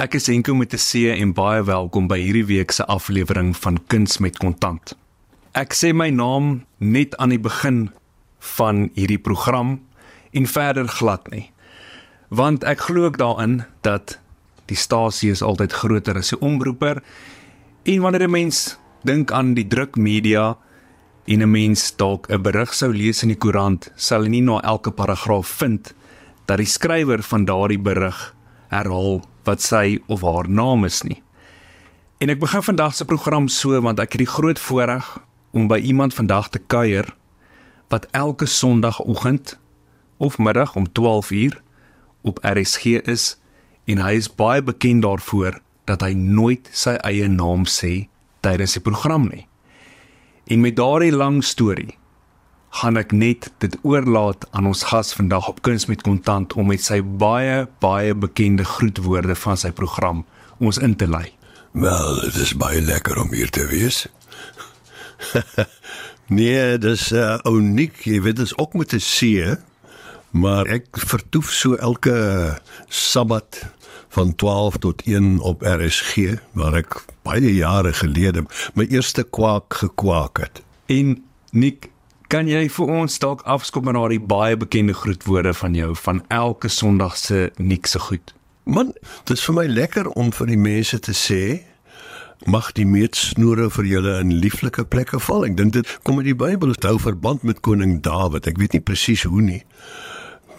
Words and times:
Ek 0.00 0.14
is 0.16 0.30
Henko 0.30 0.54
met 0.56 0.72
'n 0.72 0.80
C 0.80 1.12
en 1.12 1.34
baie 1.36 1.62
welkom 1.62 2.06
by 2.08 2.16
hierdie 2.16 2.46
week 2.46 2.70
se 2.72 2.84
aflewering 2.86 3.56
van 3.56 3.76
Kuns 3.86 4.18
met 4.18 4.38
Kontant. 4.38 4.96
Ek 5.52 5.74
sê 5.74 5.92
my 5.92 6.08
naam 6.08 6.64
net 6.78 7.16
aan 7.16 7.28
die 7.28 7.38
begin 7.38 7.90
van 8.38 8.88
hierdie 8.94 9.20
program 9.20 9.80
en 10.32 10.46
verder 10.46 10.88
glad 10.88 11.28
nie. 11.30 11.52
Want 12.30 12.64
ek 12.64 12.80
glo 12.80 13.04
ook 13.04 13.18
daarin 13.18 13.64
dat 13.82 14.18
die 14.66 14.76
stasie 14.76 15.30
is 15.30 15.42
altyd 15.42 15.72
groter 15.72 16.16
as 16.16 16.30
die 16.30 16.40
omroeper 16.40 17.02
en 17.84 18.00
wanneer 18.00 18.24
'n 18.24 18.30
mens 18.30 18.78
dink 19.04 19.30
aan 19.32 19.54
die 19.54 19.68
drukmedia 19.68 20.56
en 21.26 21.42
'n 21.42 21.50
mens 21.50 21.96
dalk 21.96 22.30
'n 22.30 22.42
berig 22.42 22.72
sou 22.72 22.92
lees 22.92 23.22
in 23.22 23.28
die 23.28 23.38
koerant, 23.38 23.92
sal 23.96 24.22
jy 24.22 24.30
nie 24.30 24.42
na 24.42 24.60
elke 24.62 24.90
paragraaf 24.90 25.46
vind 25.46 25.92
dat 26.46 26.56
die 26.56 26.66
skrywer 26.66 27.22
van 27.22 27.44
daardie 27.44 27.82
berig 27.82 28.34
herhaal 28.68 29.29
wat 29.44 29.62
sy 29.62 29.98
of 30.06 30.22
haar 30.26 30.48
naam 30.48 30.84
is 30.84 31.02
nie. 31.02 31.22
En 32.20 32.28
ek 32.28 32.40
begin 32.42 32.62
vandag 32.62 32.94
se 32.94 33.04
program 33.04 33.48
so 33.48 33.80
want 33.80 34.00
ek 34.00 34.12
het 34.12 34.24
die 34.24 34.32
groot 34.32 34.58
voorreg 34.60 35.06
om 35.56 35.68
by 35.70 35.78
iemand 35.80 36.14
vandag 36.14 36.50
te 36.52 36.60
kuier 36.60 37.08
wat 37.90 38.06
elke 38.14 38.46
Sondagoggend 38.46 39.56
of 40.16 40.38
middag 40.38 40.76
om 40.76 40.86
12uur 40.98 41.56
op 42.22 42.38
RSG 42.44 43.00
is 43.08 43.36
en 43.84 44.02
hy 44.04 44.12
is 44.20 44.28
baie 44.28 44.62
bekend 44.62 45.02
daarvoor 45.02 45.58
dat 45.88 46.04
hy 46.04 46.12
nooit 46.14 46.68
sy 46.72 46.94
eie 47.08 47.28
naam 47.28 47.64
sê 47.66 48.06
tydens 48.44 48.76
die 48.76 48.84
program 48.84 49.26
nie. 49.32 49.46
En 50.46 50.60
met 50.60 50.76
daardie 50.76 51.14
lang 51.14 51.40
storie 51.44 51.96
gaan 52.70 52.98
ek 53.00 53.12
net 53.12 53.48
dit 53.62 53.74
oorlaat 53.82 54.46
aan 54.54 54.68
ons 54.70 54.82
gas 54.90 55.12
vandag 55.18 55.48
op 55.50 55.62
Kuns 55.66 55.88
met 55.90 56.02
Kontant 56.06 56.54
om 56.54 56.70
met 56.70 56.82
sy 56.84 57.00
baie 57.02 57.64
baie 57.82 58.14
bekende 58.14 58.64
groetwoorde 58.64 59.34
van 59.42 59.58
sy 59.58 59.72
program 59.74 60.24
ons 60.62 60.78
in 60.78 60.94
te 60.96 61.08
lei. 61.10 61.26
Wel, 61.72 62.20
dit 62.26 62.38
is 62.44 62.54
baie 62.58 62.80
lekker 62.82 63.18
om 63.22 63.32
hier 63.34 63.50
te 63.50 63.66
wees. 63.70 64.04
nee, 66.38 66.78
dis 66.78 67.10
uh, 67.12 67.38
uniek, 67.48 67.98
jy 68.06 68.20
weet, 68.22 68.38
dit 68.38 68.46
is 68.46 68.56
ook 68.58 68.74
met 68.78 68.94
'n 68.94 69.02
C, 69.02 69.58
maar 70.30 70.66
ek 70.66 70.94
vertoef 70.94 71.50
so 71.50 71.74
elke 71.74 72.58
Sabbat 72.88 73.66
van 74.14 74.34
12 74.34 74.78
tot 74.78 75.02
1 75.06 75.38
op 75.38 75.62
RSG 75.62 76.38
waar 76.54 76.74
ek 76.74 77.02
baie 77.22 77.54
jare 77.54 77.92
gelede 77.92 78.46
my 78.74 78.86
eerste 78.90 79.22
kwaak 79.22 79.74
gekwaak 79.82 80.38
het. 80.38 80.62
En 80.86 81.18
Nik, 81.50 81.89
Kan 82.30 82.46
jy 82.46 82.68
vir 82.70 82.90
ons 82.94 83.16
dalk 83.18 83.40
afskop 83.42 83.88
met 83.88 83.96
daardie 83.96 84.20
baie 84.22 84.54
bekende 84.54 84.94
groetwoorde 84.94 85.50
van 85.58 85.74
jou 85.74 85.88
van 85.98 86.20
elke 86.30 86.68
Sondag 86.70 87.16
se 87.18 87.48
nikse 87.58 87.98
goed? 87.98 88.30
Man, 88.70 88.92
dit 89.26 89.32
is 89.34 89.42
vir 89.48 89.56
my 89.56 89.64
lekker 89.66 90.06
om 90.14 90.30
vir 90.36 90.52
die 90.52 90.58
mense 90.60 91.00
te 91.02 91.10
sê 91.10 91.40
mag 92.46 92.68
die 92.78 92.86
meetsnoere 92.86 93.66
vir 93.74 93.88
julle 93.90 94.12
in 94.22 94.30
lieflike 94.44 94.84
plekke 94.94 95.18
val. 95.26 95.42
Ek 95.48 95.56
dink 95.58 95.74
dit 95.74 95.90
kom 96.06 96.22
uit 96.22 96.28
die 96.28 96.36
Bybel, 96.38 96.70
dit 96.76 96.86
hou 96.86 97.00
verband 97.02 97.42
met 97.42 97.64
koning 97.66 97.98
Dawid. 98.06 98.46
Ek 98.46 98.62
weet 98.62 98.78
nie 98.78 98.82
presies 98.92 99.26
hoe 99.26 99.42
nie. 99.42 99.64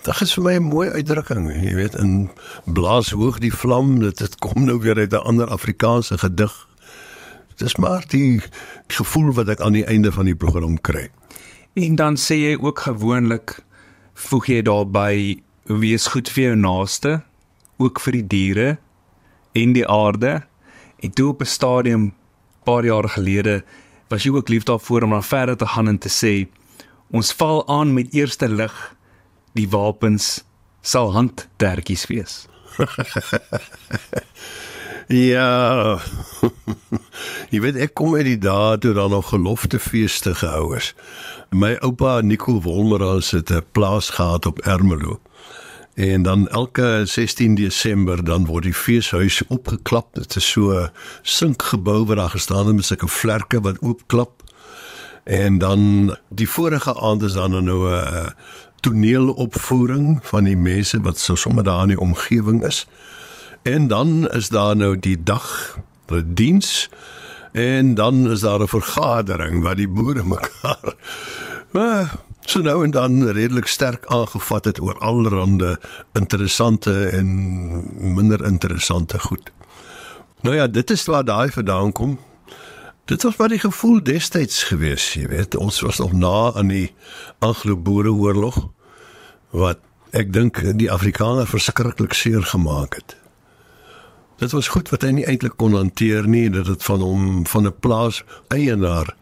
Dit 0.04 0.26
is 0.28 0.36
vir 0.36 0.44
my 0.50 0.58
'n 0.60 0.68
mooi 0.68 0.90
uitdrukking, 0.90 1.48
jy 1.56 1.76
weet, 1.80 1.96
in 1.96 2.30
blaas 2.68 3.16
hoog 3.16 3.40
die 3.40 3.54
vlam, 3.54 4.00
dit 4.04 4.18
dit 4.18 4.36
kom 4.44 4.66
nou 4.68 4.78
weer 4.84 5.00
uit 5.00 5.14
'n 5.14 5.24
ander 5.24 5.48
Afrikaanse 5.48 6.18
gedig. 6.18 6.52
Dit 7.56 7.68
is 7.68 7.78
maar 7.78 8.04
die 8.10 8.42
gevoel 8.90 9.32
wat 9.32 9.48
ek 9.48 9.62
aan 9.62 9.74
die 9.74 9.88
einde 9.88 10.12
van 10.12 10.26
die 10.26 10.36
program 10.36 10.82
kry. 10.82 11.08
En 11.74 11.96
dan 11.96 12.18
sê 12.20 12.36
jy 12.36 12.56
ook 12.60 12.80
gewoonlik 12.84 13.62
voeg 14.28 14.48
jy 14.52 14.62
daarby 14.68 15.40
wees 15.72 16.10
goed 16.12 16.28
vir 16.28 16.44
jou 16.44 16.56
naaste, 16.60 17.22
ook 17.80 18.02
vir 18.04 18.18
die 18.20 18.28
diere 18.28 18.70
en 19.56 19.76
die 19.78 19.88
aarde. 19.88 20.42
En 21.00 21.12
toe 21.16 21.30
op 21.32 21.42
'n 21.42 21.48
stadium 21.48 22.12
paar 22.64 22.84
jaar 22.84 23.08
gelede 23.10 23.64
was 24.10 24.24
jy 24.24 24.32
ook 24.32 24.50
lief 24.50 24.64
daarvoor 24.64 25.04
om 25.04 25.10
dan 25.10 25.24
verder 25.24 25.58
te 25.58 25.66
gaan 25.66 25.88
en 25.88 25.98
te 25.98 26.10
sê 26.10 26.48
ons 27.12 27.34
val 27.34 27.68
aan 27.68 27.94
met 27.94 28.14
eerste 28.14 28.50
lig 28.50 28.96
die 29.54 29.70
wapens 29.70 30.44
sal 30.82 31.14
handtertjies 31.14 32.08
wees. 32.08 32.48
Ja. 35.08 36.00
jy 37.54 37.60
weet 37.64 37.80
ek 37.88 37.94
kom 37.98 38.16
uit 38.16 38.28
die 38.28 38.40
dae 38.42 38.78
toe 38.82 38.94
daar 38.98 39.10
nog 39.10 39.32
geloftefeeste 39.34 40.36
gehou 40.36 40.76
is. 40.78 40.94
My 41.50 41.74
oupa 41.82 42.22
Nico 42.22 42.62
Wolmerans 42.62 43.32
het 43.32 43.52
'n 43.52 43.66
plaas 43.72 44.10
gehad 44.10 44.46
op 44.46 44.60
Ermelo. 44.60 45.20
En 45.94 46.24
dan 46.24 46.48
elke 46.48 47.02
16 47.06 47.56
Desember 47.56 48.24
dan 48.24 48.46
word 48.46 48.64
die 48.64 48.74
feeshuis 48.74 49.42
opgeklap. 49.48 50.14
Dit 50.14 50.36
is 50.36 50.52
so 50.52 50.88
sinkgebou 51.22 52.06
waar 52.06 52.16
daar 52.16 52.30
gestaan 52.30 52.68
het 52.68 52.76
met 52.76 52.86
sulke 52.86 53.08
vlerke 53.08 53.62
wat 53.62 53.82
oopklap. 53.82 54.44
En 55.24 55.58
dan 55.58 56.16
die 56.30 56.50
vorige 56.50 56.96
aand 56.96 57.22
is 57.22 57.34
dan 57.34 57.64
nou 57.64 57.92
'n 57.92 58.34
toneelopvoering 58.80 60.20
van 60.24 60.44
die 60.44 60.58
mense 60.58 61.02
wat 61.02 61.20
so 61.20 61.36
sommer 61.36 61.64
daar 61.64 61.82
in 61.82 61.88
die 61.88 62.00
omgewing 62.00 62.66
is. 62.66 62.88
En 63.62 63.88
dan 63.88 64.30
is 64.30 64.50
daar 64.50 64.76
nou 64.76 65.00
die 65.00 65.24
dag, 65.24 65.78
die 66.06 66.34
diens 66.34 66.90
en 67.52 67.94
dan 67.96 68.32
is 68.32 68.40
daar 68.40 68.62
'n 68.62 68.68
vergadering 68.68 69.64
waar 69.64 69.76
die 69.76 69.90
boere 69.90 70.24
mekaar 70.36 70.96
maar 71.72 72.16
so 72.40 72.62
nou 72.62 72.84
en 72.84 72.92
dan 72.92 73.28
redelik 73.28 73.68
sterk 73.68 74.06
aangevat 74.06 74.66
het 74.66 74.82
oor 74.82 74.98
allerlei 75.00 75.76
interessante 76.14 77.06
en 77.06 77.28
minder 78.14 78.46
interessante 78.46 79.20
goed. 79.20 79.52
Nou 80.42 80.56
ja, 80.56 80.68
dit 80.68 80.90
is 80.90 81.06
waar 81.06 81.24
daai 81.24 81.52
vandaan 81.52 81.92
kom. 81.92 82.20
Dit 83.06 83.24
was 83.24 83.36
die 83.48 83.60
gevoel 83.60 84.04
destyds 84.04 84.64
gewees, 84.64 85.14
jy 85.14 85.28
weet, 85.28 85.56
ons 85.56 85.80
was 85.80 85.98
nog 85.98 86.12
na 86.12 86.52
aan 86.54 86.68
die 86.68 86.94
Anglo-Boereoorlog 87.40 88.68
wat 89.50 89.80
ek 90.12 90.34
dink 90.34 90.60
die 90.76 90.92
Afrikaners 90.92 91.50
verskriklik 91.50 92.14
seer 92.14 92.44
gemaak 92.44 92.96
het. 92.96 93.21
Dit 94.42 94.52
was 94.52 94.72
goed 94.74 94.90
wat 94.90 95.04
hy 95.06 95.12
nie 95.14 95.26
eintlik 95.30 95.54
kon 95.62 95.76
hanteer 95.78 96.26
nie 96.26 96.48
dat 96.50 96.66
dit 96.66 96.84
van 96.84 97.02
hom 97.06 97.26
van 97.46 97.68
'n 97.70 97.76
plaas 97.80 98.24
eienaar 98.50 99.14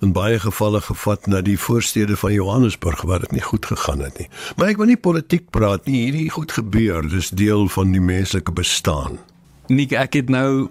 in 0.00 0.12
baie 0.16 0.38
gevalle 0.40 0.80
gevat 0.80 1.26
na 1.26 1.40
die 1.44 1.58
voorstede 1.58 2.16
van 2.16 2.32
Johannesburg 2.32 3.02
waar 3.02 3.20
dit 3.20 3.32
nie 3.32 3.44
goed 3.44 3.66
gegaan 3.66 4.00
het 4.00 4.18
nie. 4.18 4.28
Maar 4.56 4.68
ek 4.68 4.76
wil 4.76 4.86
nie 4.86 4.96
politiek 4.96 5.50
praat 5.50 5.84
nie, 5.84 6.04
hierdie 6.04 6.30
goed 6.30 6.52
gebeur, 6.52 7.08
dis 7.08 7.28
deel 7.28 7.68
van 7.68 7.92
die 7.92 8.00
menslike 8.00 8.52
bestaan. 8.52 9.18
Nik, 9.68 9.92
ek 9.92 10.12
het 10.12 10.28
nou 10.28 10.68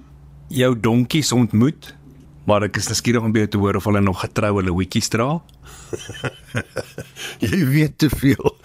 jou 0.48 0.80
donkies 0.80 1.32
ontmoet, 1.32 1.96
maar 2.46 2.64
ek 2.64 2.78
is 2.78 2.90
nuuskierig 2.90 3.22
om 3.22 3.32
by 3.32 3.46
te 3.46 3.58
hoor 3.58 3.76
of 3.76 3.86
hulle 3.86 4.02
nog 4.02 4.26
getroue 4.26 4.64
louetjies 4.64 5.08
dra. 5.14 5.42
Jy 7.40 7.66
weet 7.66 7.98
te 7.98 8.10
veel. 8.10 8.58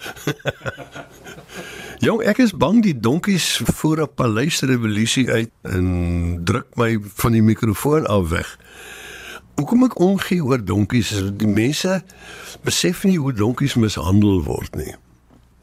Jong, 1.99 2.21
ek 2.23 2.37
is 2.39 2.53
bang 2.55 2.77
die 2.79 2.93
donkies 2.95 3.59
voer 3.75 3.99
'n 4.05 4.13
paleisrevolusie 4.15 5.27
uit 5.27 5.51
en 5.67 6.39
druk 6.47 6.67
my 6.79 6.95
van 7.19 7.31
die 7.35 7.43
mikrofoon 7.43 8.07
af 8.07 8.29
weg. 8.29 8.59
Hoekom 9.59 9.83
ek 9.83 9.99
omgee 9.99 10.39
oor 10.39 10.63
donkies 10.63 11.11
is 11.11 11.31
die 11.35 11.47
mense 11.47 12.03
besef 12.63 13.03
nie 13.03 13.17
hoe 13.19 13.33
donkies 13.33 13.75
mishandel 13.75 14.43
word 14.43 14.75
nie. 14.75 14.95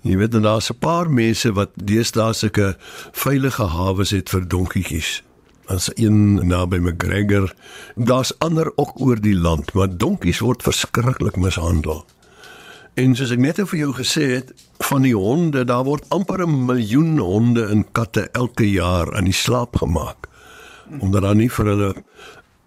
Jy 0.04 0.16
weet 0.16 0.36
daar's 0.36 0.68
'n 0.70 0.78
paar 0.78 1.08
mense 1.10 1.52
wat 1.52 1.72
deesdae 1.74 2.32
sulke 2.32 2.76
veilige 3.12 3.64
hawe 3.64 4.04
het 4.04 4.28
vir 4.28 4.48
donkietjies. 4.48 5.22
Ons 5.68 5.90
een 5.94 6.46
naby 6.46 6.76
McGregor, 6.76 7.54
daar's 7.96 8.38
ander 8.38 8.72
ook 8.76 9.00
oor 9.00 9.20
die 9.20 9.36
land, 9.36 9.72
maar 9.72 9.96
donkies 9.96 10.38
word 10.38 10.62
verskriklik 10.62 11.36
mishandel. 11.36 12.04
En 12.96 13.12
soos 13.12 13.32
ek 13.34 13.40
net 13.44 13.58
vir 13.60 13.78
jou 13.78 13.90
gesê 13.92 14.26
het, 14.38 14.52
van 14.88 15.04
die 15.04 15.12
honde, 15.16 15.66
daar 15.68 15.84
word 15.84 16.06
amper 16.08 16.40
'n 16.46 16.64
miljoen 16.66 17.18
honde 17.18 17.66
en 17.68 17.84
katte 17.92 18.28
elke 18.32 18.64
jaar 18.64 19.14
aan 19.16 19.28
die 19.28 19.36
slaap 19.36 19.76
gemaak. 19.76 20.28
Omdat 21.00 21.22
daar 21.22 21.36
nie 21.36 21.50
vir 21.50 21.66
hulle 21.66 21.94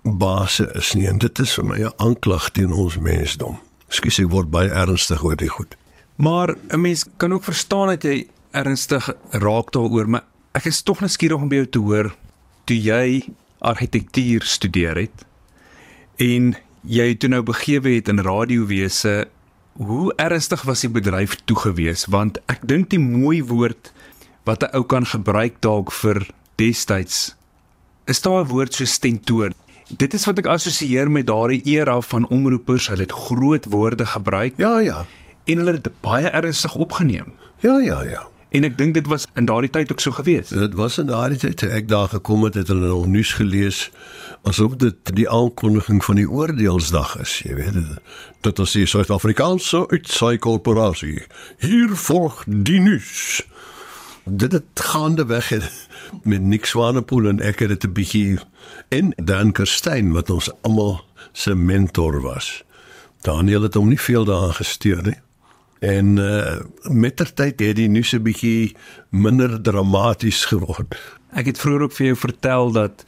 base 0.03 0.69
is 0.75 0.94
nie. 0.94 1.07
En 1.07 1.18
dit 1.18 1.39
is 1.39 1.53
vir 1.53 1.65
my 1.65 1.80
'n 1.80 1.94
aanklag 1.98 2.51
teen 2.51 2.71
ons 2.71 2.98
mensdom. 2.98 3.59
Ekskuus, 3.88 4.19
ek 4.19 4.30
word 4.30 4.51
baie 4.51 4.69
ernstig 4.69 5.24
oor 5.24 5.36
dit 5.36 5.50
goed. 5.50 5.75
Maar 6.15 6.56
'n 6.69 6.81
mens 6.81 7.06
kan 7.18 7.33
ook 7.33 7.44
verstaan 7.44 7.88
dat 7.88 8.03
jy 8.03 8.27
ernstig 8.51 9.13
raak 9.31 9.71
daaroor, 9.71 10.09
maar 10.09 10.24
ek 10.53 10.65
is 10.65 10.81
tog 10.81 11.00
nuuskierig 11.00 11.42
om 11.42 11.50
by 11.50 11.56
jou 11.56 11.69
te 11.69 11.80
hoor 11.80 12.15
toe 12.65 12.77
jy 12.77 13.24
argitektuur 13.59 14.44
studeer 14.44 14.95
het 14.95 15.25
en 16.18 16.56
jy 16.81 17.15
toe 17.15 17.30
nou 17.30 17.42
begewe 17.44 17.95
het 17.98 18.07
in 18.12 18.21
radiowese 18.24 19.27
Hoe 19.79 20.13
ernstig 20.19 20.65
was 20.67 20.81
die 20.83 20.91
bedryf 20.91 21.37
toe 21.47 21.55
gewees 21.55 22.01
want 22.11 22.39
ek 22.51 22.65
dink 22.67 22.89
die 22.91 22.99
mooi 22.99 23.39
woord 23.47 23.93
wat 24.43 24.63
'n 24.63 24.75
ou 24.75 24.83
kan 24.83 25.05
gebruik 25.07 25.61
dalk 25.63 25.91
vir 25.95 26.27
destyds 26.59 27.35
is 28.05 28.21
daar 28.21 28.43
'n 28.43 28.51
woord 28.51 28.73
so 28.73 28.85
stentoor. 28.85 29.51
Dit 29.87 30.13
is 30.13 30.25
wat 30.25 30.37
ek 30.37 30.45
assosieer 30.45 31.11
met 31.11 31.27
daardie 31.27 31.61
era 31.65 32.01
van 32.01 32.27
omroepers, 32.27 32.87
hulle 32.87 33.01
het 33.07 33.11
groot 33.11 33.65
woorde 33.65 34.05
gebruik. 34.05 34.53
Ja, 34.57 34.79
ja. 34.79 35.05
En 35.45 35.57
hulle 35.57 35.71
het 35.71 36.01
baie 36.01 36.27
ernstig 36.27 36.75
opgeneem. 36.75 37.33
Ja, 37.59 37.79
ja, 37.79 38.03
ja. 38.03 38.27
En 38.50 38.66
ek 38.66 38.78
dink 38.78 38.94
dit 38.94 39.07
was 39.07 39.28
in 39.38 39.46
daardie 39.46 39.69
tyd 39.69 39.92
ook 39.92 40.00
so 40.01 40.12
gewees. 40.12 40.50
Dit 40.50 40.74
was 40.74 40.98
in 40.98 41.06
daardie 41.06 41.38
tyd 41.38 41.63
ek 41.63 41.88
daar 41.88 42.10
gekom 42.10 42.44
het, 42.48 42.57
het 42.57 42.68
hulle 42.68 42.88
nog 42.88 43.06
nuus 43.07 43.34
gelees 43.38 43.90
asof 44.48 44.75
dit 44.81 45.12
die 45.16 45.30
aankondiging 45.30 46.01
van 46.06 46.16
die 46.16 46.30
oordeelsdag 46.30 47.18
is, 47.19 47.40
jy 47.46 47.57
weet. 47.60 47.78
Dit 48.42 48.60
is 48.60 48.74
die 48.78 48.88
Suid-Afrikaanse 48.90 49.84
Uitsaai 49.92 50.38
Korporasie. 50.42 51.22
Hier 51.60 51.94
volg 51.94 52.44
die 52.48 52.80
nuus. 52.80 53.44
Dit 54.24 54.51
het 54.51 54.84
gaande 54.90 55.25
weg 55.25 55.50
het 55.50 55.69
met 56.24 56.42
Nick 56.42 56.66
Swanepoel 56.66 57.28
en 57.34 57.42
ek 57.42 57.60
het 57.60 57.69
dit 57.69 57.86
'n 57.86 57.94
bietjie 57.94 58.40
en 58.90 59.13
Dan 59.18 59.51
Kerstyn 59.51 60.12
wat 60.12 60.30
ons 60.30 60.50
almal 60.62 61.06
se 61.31 61.56
mentor 61.56 62.22
was. 62.22 62.63
Daniel 63.22 63.62
het 63.62 63.74
hom 63.74 63.88
nie 63.88 64.00
veel 64.00 64.25
daaraan 64.25 64.54
gesteer 64.54 65.04
nie. 65.04 65.19
En 65.79 66.17
uh, 66.19 66.59
mettertyd 66.91 67.59
het 67.59 67.75
die 67.75 67.87
nuus 67.87 68.11
'n 68.13 68.23
bietjie 68.23 68.75
minder 69.09 69.61
dramaties 69.61 70.45
geword. 70.45 70.95
Ek 71.31 71.45
het 71.45 71.59
vroeër 71.59 71.81
ook 71.81 71.95
vir 71.95 72.05
jou 72.05 72.17
vertel 72.17 72.71
dat 72.71 73.05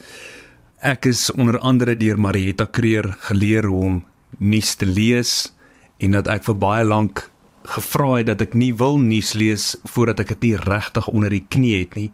ek 0.79 1.05
is 1.05 1.31
onder 1.31 1.59
andere 1.59 1.97
deur 1.97 2.19
Marietta 2.19 2.65
Kreer 2.65 3.15
geleer 3.19 3.65
hoe 3.65 3.83
om 3.83 4.05
nuus 4.37 4.75
te 4.75 4.85
lees 4.85 5.53
en 5.97 6.11
dat 6.11 6.27
ek 6.27 6.43
vir 6.43 6.57
baie 6.57 6.85
lank 6.85 7.29
gevra 7.63 8.17
het 8.17 8.25
dat 8.25 8.41
ek 8.41 8.53
nie 8.53 8.73
wil 8.73 8.97
nuus 8.97 9.33
lees 9.33 9.75
voordat 9.83 10.19
ek 10.19 10.39
dit 10.39 10.57
regtig 10.65 11.07
onder 11.07 11.29
die 11.29 11.45
knie 11.49 11.79
het 11.79 11.95
nie. 11.95 12.11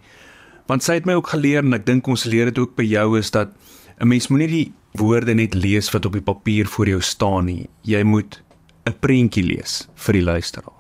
Want 0.68 0.84
sy 0.84 1.00
het 1.00 1.06
my 1.06 1.14
ook 1.14 1.32
geleer 1.32 1.64
en 1.64 1.74
ek 1.74 1.86
dink 1.86 2.08
ons 2.08 2.26
leer 2.26 2.52
dit 2.52 2.60
ook 2.60 2.76
by 2.76 2.84
jou 2.84 3.18
is 3.20 3.32
dat 3.32 3.54
'n 4.00 4.08
mens 4.08 4.28
moenie 4.28 4.48
die 4.48 4.74
woorde 4.98 5.34
net 5.34 5.54
lees 5.54 5.92
wat 5.94 6.06
op 6.06 6.14
die 6.14 6.22
papier 6.22 6.66
voor 6.66 6.88
jou 6.88 7.02
staan 7.02 7.46
nie. 7.46 7.70
Jy 7.84 8.04
moet 8.04 8.42
'n 8.88 9.00
prentjie 9.00 9.44
lees 9.44 9.88
vir 9.96 10.14
die 10.14 10.24
luisteraar. 10.24 10.78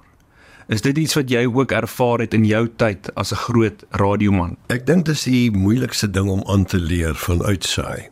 Is 0.68 0.82
dit 0.84 0.98
iets 0.98 1.16
wat 1.16 1.30
jy 1.32 1.46
ook 1.48 1.72
ervaar 1.72 2.20
het 2.20 2.34
in 2.36 2.44
jou 2.44 2.68
tyd 2.68 3.08
as 3.16 3.32
'n 3.32 3.44
groot 3.48 3.84
radioman? 3.92 4.58
Ek 4.68 4.86
dink 4.86 5.06
dit 5.06 5.16
is 5.16 5.24
die 5.24 5.52
moeilikste 5.52 6.12
ding 6.12 6.30
om 6.30 6.44
aan 6.48 6.66
te 6.66 6.78
leer 6.78 7.16
van 7.16 7.44
uitsaai. 7.44 8.10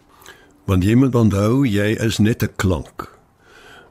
Want 0.66 0.84
jy 0.84 0.96
moet 0.96 1.16
onthou 1.16 1.66
jy 1.68 1.96
is 2.00 2.18
net 2.20 2.44
'n 2.44 2.56
klank. 2.56 3.12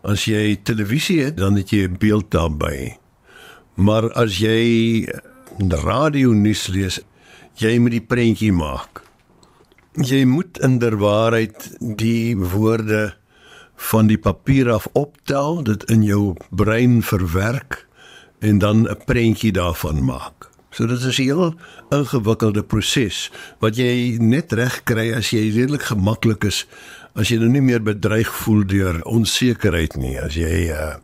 As 0.02 0.24
jy 0.24 0.56
televisie 0.62 1.24
het, 1.24 1.36
dan 1.36 1.56
het 1.56 1.70
jy 1.70 1.88
'n 1.88 1.96
beeld 1.98 2.30
daarbey. 2.30 2.98
Maar 3.74 4.12
as 4.12 4.38
jy 4.38 5.08
radio 5.58 6.32
nuus 6.32 6.66
lees, 6.66 7.00
jy 7.54 7.78
moet 7.78 7.90
die 7.90 8.06
prentjie 8.06 8.52
maak. 8.52 9.02
Jy 9.94 10.24
moet 10.24 10.58
inderwaarheid 10.58 11.76
die 11.80 12.36
woorde 12.36 13.14
van 13.76 14.06
die 14.06 14.18
papier 14.18 14.70
af 14.72 14.86
optel, 14.92 15.62
dit 15.62 15.84
in 15.90 16.02
jou 16.02 16.34
brein 16.50 17.02
verwerk 17.02 17.86
en 18.38 18.58
dan 18.58 18.88
'n 18.88 18.98
prentjie 19.06 19.52
daarvan 19.52 20.04
maak. 20.04 20.50
So 20.70 20.86
dit 20.86 21.00
is 21.00 21.18
'n 21.18 21.22
heel 21.22 21.54
ingewikkelde 21.90 22.62
proses 22.62 23.30
wat 23.58 23.76
jy 23.76 24.16
net 24.20 24.52
reg 24.52 24.82
kry 24.82 25.12
as 25.12 25.30
jy 25.30 25.50
redelik 25.54 25.82
gemaklik 25.82 26.44
is, 26.44 26.66
as 27.14 27.28
jy 27.28 27.38
nou 27.38 27.48
nie 27.48 27.62
meer 27.62 27.82
bedreig 27.82 28.28
voel 28.42 28.66
deur 28.66 29.02
onsekerheid 29.04 29.96
nie, 29.96 30.20
as 30.20 30.34
jy 30.34 30.70
uh 30.70 30.94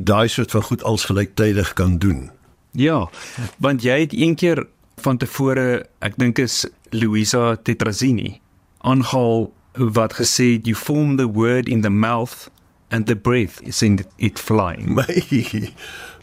daai 0.00 0.28
soort 0.28 0.50
van 0.50 0.62
goed 0.62 0.82
als 0.82 1.04
gelyktydig 1.04 1.72
kan 1.72 1.98
doen. 1.98 2.30
Ja, 2.72 3.10
want 3.58 3.82
jy 3.82 4.00
het 4.00 4.12
een 4.12 4.34
keer 4.34 4.66
van 4.96 5.16
tevore, 5.16 5.86
ek 5.98 6.16
dink 6.16 6.38
is 6.38 6.66
Luisa 6.90 7.56
Tetrazini 7.56 8.40
aangehaal 8.78 9.50
wat 9.74 10.14
gesê 10.18 10.52
het 10.56 10.66
you 10.66 10.76
form 10.76 11.16
the 11.16 11.28
word 11.30 11.68
in 11.68 11.80
the 11.80 11.90
mouth 11.90 12.50
and 12.90 13.06
the 13.06 13.16
breath 13.16 13.60
is 13.62 13.82
in 13.82 14.04
it 14.18 14.38
flying. 14.38 14.94
My 14.98 15.04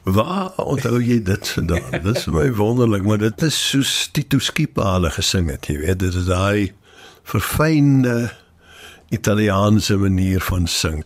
Waar 0.08 0.54
onthou 0.64 1.02
jy 1.04 1.20
dit 1.24 1.50
vandaan? 1.52 1.92
Dit 2.06 2.16
is 2.16 2.30
my 2.32 2.48
wonderlik, 2.56 3.04
maar 3.04 3.20
dit 3.20 3.42
is 3.44 3.56
so 3.60 3.84
Tito 4.12 4.40
Skipale 4.40 5.10
gesing 5.12 5.50
het, 5.52 5.68
jy 5.68 5.82
weet, 5.82 6.00
dit 6.00 6.16
is 6.16 6.30
daai 6.30 6.72
verfynde 7.28 8.30
Italiaanse 9.12 9.98
manier 10.00 10.40
van 10.48 10.68
sing. 10.72 11.04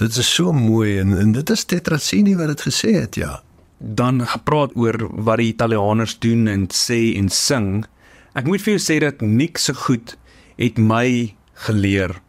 Dit 0.00 0.18
is 0.20 0.28
so 0.28 0.52
mooi 0.52 0.98
en, 1.00 1.16
en 1.16 1.32
dit 1.32 1.52
is 1.54 1.64
Tetrazzini 1.64 2.36
wat 2.36 2.52
dit 2.52 2.66
gesê 2.68 2.92
het, 2.98 3.16
ja. 3.16 3.38
Dan 3.80 4.20
gepraat 4.28 4.76
oor 4.76 5.00
wat 5.24 5.40
die 5.40 5.48
Italianers 5.54 6.18
doen 6.20 6.44
en 6.52 6.68
sê 6.76 7.00
en 7.16 7.32
sing. 7.32 7.86
Ek 8.36 8.44
moet 8.48 8.60
vir 8.64 8.76
jou 8.76 8.82
sê 8.84 9.00
dat 9.00 9.24
niks 9.24 9.70
so 9.70 9.80
goed 9.86 10.18
het 10.60 10.76
my 10.76 11.32
geleer 11.54 12.20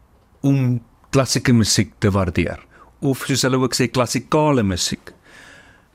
om 0.41 0.81
klassieke 1.09 1.53
musiek 1.53 1.93
te 1.99 2.11
waardeer 2.11 2.59
of 3.03 3.25
soos 3.27 3.43
hulle 3.43 3.59
ook 3.59 3.75
sê 3.75 3.89
klassikale 3.91 4.63
musiek. 4.63 5.11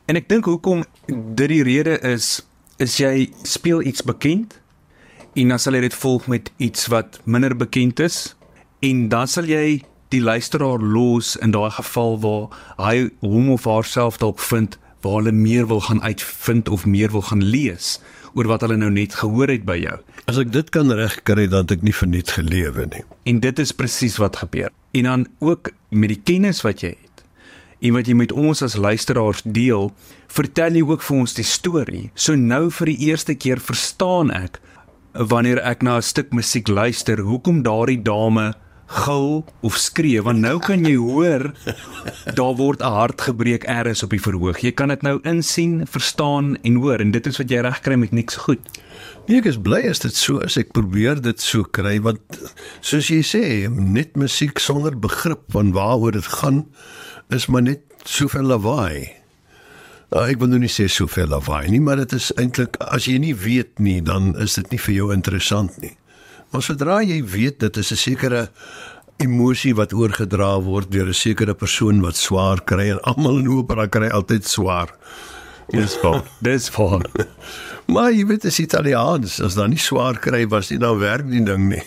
En 0.08 0.16
ek 0.16 0.28
dink 0.28 0.48
hoekom 0.48 0.84
dit 1.08 1.48
die 1.50 1.64
rede 1.66 1.98
is 2.06 2.38
is 2.78 2.94
jy 3.00 3.28
speel 3.42 3.82
iets 3.82 4.04
bekend 4.06 4.60
en 5.34 5.50
dan 5.52 5.58
sal 5.58 5.74
jy 5.74 5.80
dit 5.88 5.96
volg 5.98 6.28
met 6.30 6.52
iets 6.62 6.86
wat 6.92 7.18
minder 7.24 7.56
bekend 7.58 8.00
is 8.00 8.36
en 8.86 9.08
dan 9.10 9.26
sal 9.26 9.48
jy 9.50 9.80
die 10.14 10.20
luisteraar 10.22 10.78
los 10.80 11.34
in 11.42 11.50
daai 11.52 11.70
geval 11.74 12.16
waar 12.22 12.60
hy 12.78 13.08
hom 13.20 13.50
of 13.56 13.66
haarself 13.68 14.20
dalk 14.22 14.38
vind 14.40 14.78
waar 15.02 15.18
hulle 15.20 15.34
meer 15.34 15.66
wil 15.66 15.82
gaan 15.88 16.02
uitvind 16.02 16.68
of 16.68 16.86
meer 16.86 17.10
wil 17.12 17.26
gaan 17.28 17.42
lees 17.42 17.98
oor 18.34 18.48
wat 18.50 18.64
hulle 18.66 18.76
nou 18.76 18.90
net 18.90 19.14
gehoor 19.14 19.48
het 19.48 19.64
by 19.64 19.78
jou. 19.80 19.96
As 20.26 20.38
ek 20.38 20.52
dit 20.52 20.70
kan 20.70 20.90
regkry 20.92 21.48
dan 21.48 21.66
het 21.66 21.78
ek 21.78 21.82
nie 21.86 21.94
verniet 21.96 22.30
gelewe 22.36 22.86
nie. 22.92 23.04
En 23.24 23.40
dit 23.40 23.58
is 23.58 23.72
presies 23.72 24.18
wat 24.18 24.36
gebeur. 24.42 24.70
En 24.92 25.02
dan 25.02 25.26
ook 25.38 25.70
met 25.90 26.08
die 26.08 26.22
kennis 26.24 26.62
wat 26.66 26.82
jy 26.84 26.94
het 26.96 27.24
en 27.78 27.94
wat 27.94 28.08
jy 28.10 28.14
met 28.18 28.32
ons 28.34 28.62
as 28.62 28.74
luisteraars 28.74 29.44
deel, 29.46 29.92
vertel 30.26 30.74
jy 30.74 30.82
ook 30.82 31.02
vir 31.06 31.16
ons 31.16 31.36
die 31.36 31.46
storie. 31.46 32.08
So 32.18 32.34
nou 32.34 32.70
vir 32.74 32.90
die 32.90 33.10
eerste 33.10 33.36
keer 33.38 33.62
verstaan 33.62 34.32
ek 34.34 34.58
wanneer 35.12 35.60
ek 35.62 35.82
na 35.82 35.96
'n 35.96 36.02
stuk 36.02 36.32
musiek 36.32 36.68
luister, 36.68 37.18
hoekom 37.18 37.62
daardie 37.62 38.02
dame 38.02 38.54
gil 38.88 39.44
of 39.60 39.76
skree 39.76 40.22
want 40.24 40.40
nou 40.40 40.56
kan 40.64 40.84
jy 40.86 40.96
hoor 40.96 41.50
daar 42.38 42.56
word 42.56 42.80
'n 42.80 42.92
hart 42.92 43.20
gebreek 43.20 43.68
eers 43.68 44.02
op 44.02 44.10
die 44.10 44.20
verhoog. 44.20 44.60
Jy 44.64 44.72
kan 44.72 44.88
dit 44.88 45.02
nou 45.02 45.20
insien, 45.22 45.86
verstaan 45.86 46.56
en 46.62 46.74
hoor 46.74 47.00
en 47.00 47.10
dit 47.10 47.26
is 47.26 47.38
wat 47.38 47.50
jy 47.50 47.60
reg 47.60 47.80
kry 47.80 47.96
met 47.96 48.12
niks 48.12 48.36
goed. 48.36 48.60
Nee, 49.28 49.38
ek 49.38 49.46
is 49.46 49.60
bly 49.60 49.82
as 49.88 49.98
dit 49.98 50.14
so 50.14 50.38
is. 50.38 50.56
Ek 50.56 50.72
probeer 50.72 51.20
dit 51.20 51.40
so 51.40 51.64
kry 51.64 52.00
want 52.00 52.20
soos 52.80 53.08
jy 53.08 53.20
sê, 53.20 53.68
net 53.68 54.16
musiek 54.16 54.58
sonder 54.58 54.96
begrip 54.96 55.44
van 55.52 55.72
waaroor 55.72 56.12
dit 56.12 56.24
gaan 56.40 56.66
is 57.30 57.46
maar 57.46 57.62
net 57.62 57.82
soveel 58.04 58.48
lawaai. 58.48 59.12
Nou, 60.08 60.24
ek 60.24 60.38
wil 60.40 60.48
nou 60.48 60.58
nie 60.62 60.72
sê 60.72 60.86
soveel 60.88 61.28
lawaai 61.28 61.68
nie, 61.68 61.80
maar 61.84 62.00
dit 62.00 62.12
is 62.16 62.32
eintlik 62.40 62.78
as 62.80 63.04
jy 63.04 63.18
nie 63.20 63.34
weet 63.36 63.78
nie, 63.78 64.00
dan 64.00 64.32
is 64.40 64.54
dit 64.56 64.70
nie 64.72 64.80
vir 64.80 64.94
jou 64.94 65.12
interessant 65.12 65.76
nie. 65.82 65.92
Maar 66.50 66.62
sodra 66.64 67.00
jy 67.04 67.22
weet 67.24 67.60
dit 67.60 67.76
is 67.76 67.92
'n 67.92 67.96
sekere 67.96 68.48
emosie 69.18 69.74
wat 69.74 69.92
oorgedra 69.92 70.60
word 70.62 70.90
deur 70.90 71.08
'n 71.08 71.14
sekere 71.14 71.54
persoon 71.54 72.00
wat 72.00 72.16
swaar 72.16 72.60
kry 72.64 72.90
en 72.90 73.00
almal 73.02 73.38
in 73.38 73.48
opera 73.48 73.86
kry 73.86 74.08
altyd 74.08 74.44
swaar. 74.44 74.94
Dis 75.68 75.96
vol. 76.00 76.22
Dis 76.40 76.68
vol. 76.68 77.02
maar 77.92 78.12
jy 78.12 78.24
weet 78.26 78.44
as 78.44 78.58
Italiaans 78.58 79.40
as 79.40 79.54
dan 79.54 79.70
nie 79.70 79.82
swaar 79.82 80.18
kry 80.18 80.46
was 80.48 80.70
nie 80.70 80.78
dan 80.78 80.98
werk 80.98 81.28
die 81.28 81.44
ding 81.44 81.68
nie. 81.68 81.82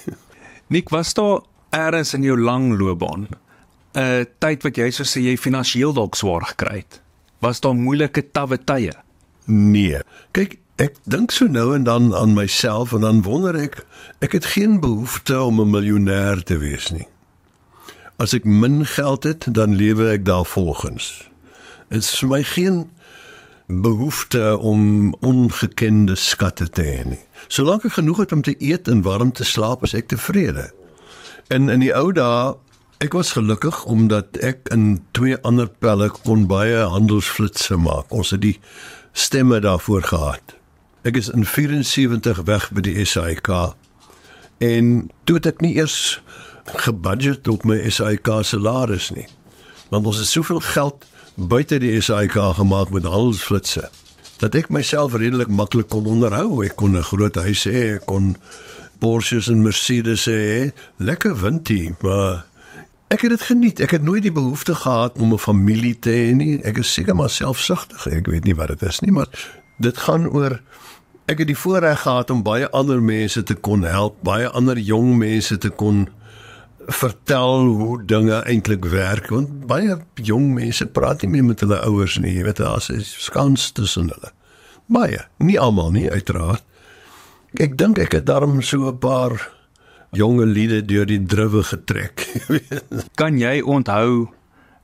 Nik, 0.68 0.90
was 0.90 1.14
daar 1.14 1.42
eers 1.72 2.14
in 2.14 2.24
jou 2.24 2.38
lang 2.38 2.78
loopbaan 2.78 3.28
'n 3.96 4.28
tyd 4.40 4.64
wat 4.64 4.78
jy 4.78 4.92
sou 4.92 5.06
sê 5.06 5.22
jy 5.26 5.38
finansiëel 5.38 5.94
dalk 5.94 6.16
swaar 6.16 6.46
gekry 6.54 6.86
het? 6.86 7.02
Was 7.42 7.60
daar 7.60 7.76
moeilike 7.76 8.32
tawwe 8.32 8.58
tye? 8.58 8.94
Nee. 9.48 10.00
Kyk, 10.32 10.61
ek 10.76 10.96
dink 11.04 11.32
so 11.32 11.48
nou 11.48 11.76
en 11.76 11.84
dan 11.84 12.16
aan 12.16 12.34
myself 12.34 12.94
en 12.94 13.02
dan 13.02 13.22
wonder 13.22 13.56
ek, 13.56 13.86
ek 14.20 14.32
het 14.32 14.46
geen 14.56 14.80
behoefte 14.80 15.42
om 15.42 15.62
'n 15.62 15.70
miljonair 15.70 16.44
te 16.44 16.58
wees 16.58 16.92
nie. 16.92 17.08
As 18.18 18.34
ek 18.34 18.44
min 18.44 18.86
geld 18.86 19.24
het, 19.24 19.48
dan 19.50 19.76
lewe 19.76 20.10
ek 20.10 20.26
daarvolgens. 20.26 21.30
Dit 21.90 22.04
is 22.04 22.20
vir 22.20 22.30
my 22.30 22.44
geen 22.44 22.90
behoefte 23.68 24.58
om 24.58 25.14
ongekende 25.20 26.16
skatte 26.16 26.70
te 26.70 26.82
hê 26.82 27.06
nie. 27.06 27.24
Solank 27.48 27.86
ek 27.86 27.92
genoeg 27.92 28.18
het 28.18 28.32
om 28.32 28.42
te 28.42 28.56
eet 28.60 28.88
en 28.88 29.02
warm 29.02 29.32
te 29.32 29.44
slaap, 29.44 29.84
is 29.84 29.94
ek 29.94 30.08
tevrede. 30.08 30.72
En 31.48 31.70
in 31.70 31.80
die 31.80 31.96
ou 31.96 32.12
dae 32.12 32.56
Ek 33.02 33.16
was 33.18 33.32
gelukkig 33.34 33.80
omdat 33.90 34.38
ek 34.46 34.68
in 34.70 35.00
twee 35.18 35.34
ander 35.42 35.66
pelle 35.82 36.12
kon 36.22 36.44
baie 36.46 36.84
handelsflitsse 36.86 37.74
maak. 37.82 38.14
Ons 38.14 38.30
het 38.36 38.44
die 38.44 38.60
stemme 39.18 39.58
daarvoor 39.60 40.06
gehad. 40.06 40.54
Ek 41.02 41.18
is 41.18 41.30
in 41.34 41.46
74 41.46 42.44
weg 42.46 42.68
by 42.72 42.82
die 42.86 43.06
SAIK 43.06 43.50
en 44.62 44.90
toe 45.26 45.40
het 45.40 45.48
ek 45.50 45.64
nie 45.66 45.74
eers 45.80 46.22
gebudget 46.84 47.48
op 47.50 47.64
my 47.66 47.80
SAIK 47.90 48.30
salaris 48.46 49.10
nie. 49.16 49.26
Want 49.90 50.06
ons 50.06 50.20
het 50.22 50.30
soveel 50.30 50.62
geld 50.62 51.08
buite 51.36 51.80
die 51.82 51.96
SAIK 52.02 52.38
gemaak 52.60 52.94
met 52.94 53.10
handelsflitsse 53.10 53.90
dat 54.42 54.56
ek 54.58 54.70
myself 54.74 55.18
redelik 55.18 55.50
maklik 55.50 55.90
kon 55.90 56.06
onderhou. 56.10 56.62
Ek 56.66 56.78
kon 56.78 56.98
'n 56.98 57.04
groot 57.04 57.36
huis 57.36 57.66
hê, 57.66 57.98
ek 57.98 58.06
kon 58.06 58.38
Porsches 59.00 59.50
en 59.50 59.62
Mercedes 59.62 60.26
hê, 60.26 60.72
lekker 60.98 61.34
windie, 61.42 61.96
maar 62.02 62.46
Ek 63.12 63.22
het 63.22 63.30
dit 63.30 63.42
geniet. 63.42 63.80
Ek 63.84 63.92
het 63.92 64.04
nooit 64.08 64.24
die 64.24 64.32
behoefte 64.32 64.76
gehad 64.76 65.18
om 65.20 65.34
'n 65.34 65.38
familie 65.38 66.00
te 66.00 66.10
hê 66.10 66.36
nie. 66.36 66.64
Ek 66.64 66.78
is 66.78 66.94
seker 66.94 67.16
maar 67.16 67.30
selfsugtig. 67.30 68.08
Ek 68.08 68.26
weet 68.28 68.44
nie 68.44 68.56
wat 68.56 68.68
dit 68.68 68.82
is 68.82 69.00
nie, 69.00 69.12
maar 69.12 69.28
Dit 69.82 69.98
gaan 70.06 70.28
oor 70.30 70.60
ek 71.32 71.42
het 71.42 71.50
die 71.50 71.58
voorreg 71.58 72.02
gehad 72.04 72.32
om 72.34 72.44
baie 72.46 72.68
ander 72.76 73.02
mense 73.02 73.44
te 73.44 73.56
kon 73.56 73.86
help, 73.88 74.18
baie 74.26 74.50
ander 74.50 74.78
jong 74.78 75.16
mense 75.18 75.58
te 75.58 75.70
kon 75.70 76.08
vertel 76.92 77.66
hoe 77.80 78.02
dinge 78.06 78.42
eintlik 78.50 78.86
werk 78.92 79.30
want 79.34 79.66
baie 79.70 79.96
jong 80.28 80.52
mense 80.58 80.86
praat 80.98 81.24
nie 81.24 81.32
meer 81.36 81.48
met 81.52 81.64
hulle 81.64 81.80
ouers 81.88 82.18
nie, 82.20 82.34
jy 82.36 82.44
weet 82.50 82.62
daar's 82.62 82.90
'n 82.92 83.02
skans 83.02 83.72
tussen 83.72 84.12
hulle. 84.14 84.32
Baie, 84.88 85.22
nie 85.40 85.60
almal 85.60 85.92
nie 85.92 86.12
uiteraard. 86.12 86.64
Ek 87.54 87.78
dink 87.78 87.98
ek 87.98 88.12
het 88.12 88.26
daarom 88.26 88.62
so 88.62 88.90
'n 88.90 88.98
paar 89.00 89.52
jonge 90.12 90.46
liede 90.46 90.86
deur 90.86 91.06
die 91.06 91.24
druwe 91.26 91.64
getrek. 91.64 92.28
kan 93.22 93.38
jy 93.40 93.62
onthou 93.62 94.30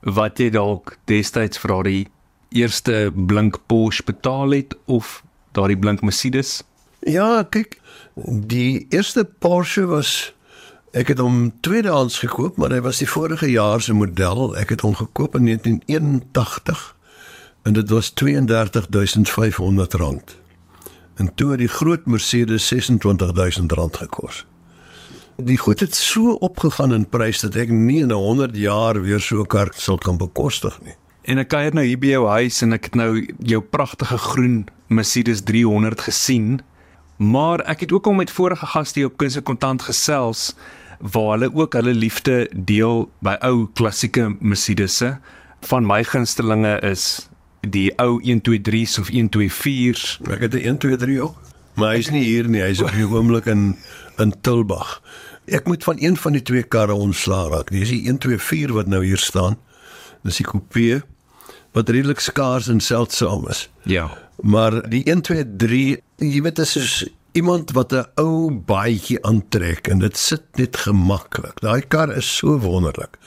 wat 0.00 0.38
jy 0.38 0.50
dalk 0.50 0.96
destyds 1.04 1.58
vir 1.58 1.82
die 1.82 2.06
eerste 2.48 3.12
blink 3.14 3.58
Porsche 3.66 4.02
betaal 4.04 4.50
het 4.50 4.76
of 4.84 5.22
daardie 5.52 5.78
blink 5.78 6.02
Mercedes? 6.02 6.62
Ja, 7.00 7.42
kyk, 7.42 7.78
die 8.24 8.86
eerste 8.90 9.24
Porsche 9.24 9.86
was 9.86 10.34
ek 10.96 11.12
het 11.12 11.18
hom 11.22 11.52
tweedehands 11.60 12.18
gekoop, 12.18 12.56
maar 12.56 12.72
hy 12.72 12.80
was 12.80 12.98
die 13.02 13.08
vorige 13.08 13.50
jaar 13.50 13.80
se 13.84 13.94
model. 13.94 14.56
Ek 14.56 14.72
het 14.74 14.80
hom 14.86 14.96
gekoop 14.98 15.36
in 15.38 15.44
1981 15.44 16.96
en 17.68 17.72
dit 17.76 17.90
was 17.90 18.10
32500 18.10 19.94
rand. 19.94 20.36
En 21.18 21.34
toe 21.34 21.50
het 21.50 21.58
die 21.58 21.68
groot 21.68 22.06
Mercedes 22.06 22.66
26000 22.66 23.72
rand 23.72 23.96
gekos. 23.96 24.46
Die 25.36 25.58
goed 25.58 25.80
het 25.80 25.94
so 25.94 26.32
opgegaan 26.32 26.94
in 26.94 27.08
prys 27.08 27.40
dat 27.44 27.54
ek 27.54 27.70
nie 27.70 28.00
in 28.02 28.10
'n 28.10 28.22
100 28.22 28.56
jaar 28.56 29.02
weer 29.02 29.20
so 29.20 29.40
'n 29.40 29.46
kar 29.46 29.70
sal 29.74 29.98
kan 29.98 30.16
bekostig 30.16 30.80
nie. 30.82 30.96
En 31.28 31.36
ek 31.36 31.50
kuier 31.52 31.74
nou 31.76 31.82
hier 31.84 31.98
by 32.00 32.14
jou 32.14 32.22
huis 32.24 32.62
en 32.64 32.72
ek 32.72 32.86
het 32.88 32.94
nou 32.96 33.12
jou 33.44 33.58
pragtige 33.60 34.16
groen 34.30 34.62
Mercedes 34.88 35.42
300 35.44 36.06
gesien. 36.06 36.62
Maar 37.20 37.60
ek 37.68 37.84
het 37.84 37.90
ook 37.92 38.06
al 38.08 38.14
met 38.16 38.30
vorige 38.32 38.64
gaste 38.72 39.04
op 39.04 39.18
Kuns 39.20 39.36
en 39.36 39.44
Kontant 39.44 39.84
gesels 39.84 40.54
waar 40.98 41.34
hulle 41.34 41.50
ook 41.52 41.76
hulle 41.76 41.92
liefde 41.92 42.46
deel 42.54 43.10
by 43.20 43.34
ou 43.44 43.66
klassieke 43.76 44.30
Mercedes'e. 44.40 45.18
Van 45.68 45.84
my 45.84 46.00
gunstelinge 46.08 46.78
is 46.88 47.28
die 47.60 47.90
ou 48.00 48.16
123s 48.24 48.96
of 49.02 49.12
124s. 49.12 50.16
Ek 50.32 50.48
het 50.48 50.56
'n 50.56 50.64
123 50.64 51.20
ook. 51.20 51.36
Maar 51.76 51.92
hy's 51.92 52.10
nie 52.10 52.24
hier 52.24 52.48
nie, 52.48 52.62
hy's 52.62 52.80
op 52.80 52.90
die 52.96 53.04
oomblik 53.04 53.46
in 53.46 53.76
in 54.16 54.32
Tulbag. 54.40 55.02
Ek 55.46 55.66
moet 55.66 55.84
van 55.84 55.96
een 56.00 56.16
van 56.16 56.32
die 56.32 56.42
twee 56.42 56.62
karre 56.62 56.94
ontslaa 56.94 57.48
raak. 57.48 57.70
Dis 57.70 57.88
die 57.88 58.08
124 58.08 58.72
wat 58.72 58.86
nou 58.86 59.04
hier 59.04 59.20
staan. 59.20 59.58
Dis 60.22 60.36
die 60.36 60.46
coupé 60.46 61.04
wat 61.72 61.88
redelik 61.88 62.20
skaars 62.20 62.68
en 62.68 62.80
seldsaam 62.80 63.48
is. 63.48 63.68
Ja. 63.82 64.10
Maar 64.40 64.88
die 64.88 65.02
123, 65.04 65.98
jy 66.16 66.42
weet 66.42 66.56
dit 66.56 66.76
is 66.76 67.06
iemand 67.32 67.70
wat 67.70 67.92
'n 67.92 68.06
ou 68.14 68.50
baadjie 68.50 69.22
aantrek 69.24 69.88
en 69.88 69.98
dit 69.98 70.16
sit 70.16 70.42
net 70.54 70.76
gemaklik. 70.76 71.60
Daai 71.60 71.80
kar 71.80 72.16
is 72.16 72.36
so 72.36 72.58
wonderlik. 72.58 73.18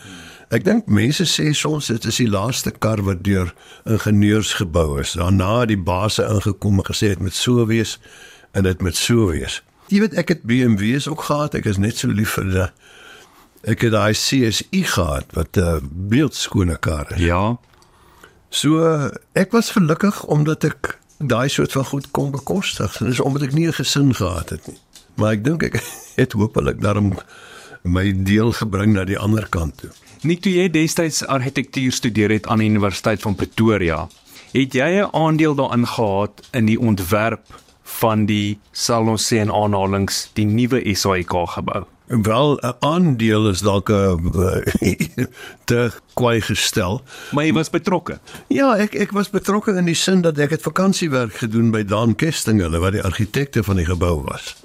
Ek 0.49 0.63
dink 0.63 0.87
mense 0.87 1.23
sê 1.23 1.53
soms 1.55 1.87
dit 1.87 2.05
is 2.05 2.15
die 2.15 2.29
laaste 2.29 2.71
kar 2.71 3.01
wat 3.07 3.23
deur 3.23 3.53
ingenieurs 3.85 4.53
gebou 4.53 4.99
is. 4.99 5.13
Daarna 5.15 5.59
het 5.59 5.71
die 5.71 5.79
baase 5.79 6.25
ingekom 6.27 6.77
en 6.77 6.85
gesê 6.85 7.13
dit 7.13 7.19
moet 7.19 7.33
so 7.33 7.65
wees 7.65 7.99
en 8.51 8.63
dit 8.63 8.81
moet 8.81 8.95
so 8.95 9.31
wees. 9.31 9.61
Jy 9.87 9.99
weet 9.99 10.13
ek 10.13 10.27
het 10.27 10.43
BMW's 10.43 11.07
ook 11.07 11.23
gehad. 11.23 11.55
Ek 11.55 11.65
is 11.65 11.77
net 11.77 11.97
so 11.97 12.07
lief 12.07 12.35
vir 12.35 12.49
die 12.51 12.67
ek 13.71 13.81
het 13.85 13.93
daai 13.93 14.13
CSI 14.17 14.83
gehad 14.83 15.31
wat 15.37 15.57
'n 15.57 15.61
uh, 15.61 15.79
beeldskone 16.11 16.77
kar 16.77 17.07
is. 17.15 17.21
Ja. 17.21 17.57
So 18.51 18.83
ek 19.31 19.53
was 19.55 19.71
gelukkig 19.71 20.25
omdat 20.27 20.65
ek 20.67 20.97
daai 21.23 21.47
soort 21.47 21.71
van 21.71 21.85
goed 21.87 22.07
kon 22.11 22.31
bekostig. 22.31 22.97
Dit 22.99 23.13
is 23.15 23.19
omdat 23.23 23.47
ek 23.47 23.53
nie 23.55 23.67
'n 23.67 23.73
gesin 23.73 24.11
gehad 24.13 24.49
het 24.49 24.67
nie. 24.67 24.77
Maar 25.15 25.31
ek 25.31 25.43
dink 25.43 25.63
ek 25.63 25.79
het 26.21 26.31
hopelik 26.35 26.81
daarom 26.81 27.15
my 27.83 28.11
deel 28.11 28.51
gebring 28.51 28.93
na 28.93 29.03
die 29.07 29.17
ander 29.17 29.47
kant 29.49 29.77
toe. 29.77 29.89
Nie 30.21 30.37
toe 30.37 30.51
jy 30.51 30.67
destyds 30.69 31.23
argitektuur 31.25 31.91
studeer 31.91 32.29
het 32.29 32.47
aan 32.47 32.59
die 32.59 32.69
Universiteit 32.69 33.21
van 33.21 33.35
Pretoria, 33.35 34.09
het 34.51 34.73
jy 34.73 34.99
'n 34.99 35.15
aandeel 35.15 35.55
daarin 35.55 35.87
gehad 35.87 36.43
in 36.51 36.65
die 36.65 36.79
ontwerp 36.79 37.47
van 37.83 38.25
die 38.25 38.59
sal 38.71 39.07
ons 39.07 39.33
sê 39.33 39.39
in 39.39 39.51
aanhalings 39.51 40.29
die 40.33 40.45
nuwe 40.45 40.83
SAIK 40.95 41.33
gebou? 41.55 41.87
Wel 42.11 42.57
'n 42.59 42.75
aandeel 42.79 43.49
is 43.49 43.59
dalk 43.59 43.89
'n 43.89 44.31
te 45.69 45.91
kwai 46.13 46.41
gestel. 46.41 47.01
Maar 47.31 47.45
jy 47.45 47.53
was 47.53 47.69
betrokke. 47.69 48.19
Ja, 48.47 48.75
ek 48.75 48.93
ek 48.93 49.11
was 49.11 49.29
betrokke 49.29 49.71
in 49.71 49.85
die 49.85 49.95
sin 49.95 50.21
dat 50.21 50.37
ek 50.37 50.49
het 50.49 50.61
vakansiewerk 50.61 51.33
gedoen 51.33 51.71
by 51.71 51.83
Dan 51.83 52.15
Kesting, 52.15 52.59
hulle 52.59 52.79
wat 52.79 52.91
die 52.91 53.03
argitekte 53.03 53.63
van 53.63 53.75
die 53.75 53.85
gebou 53.85 54.23
was. 54.27 54.55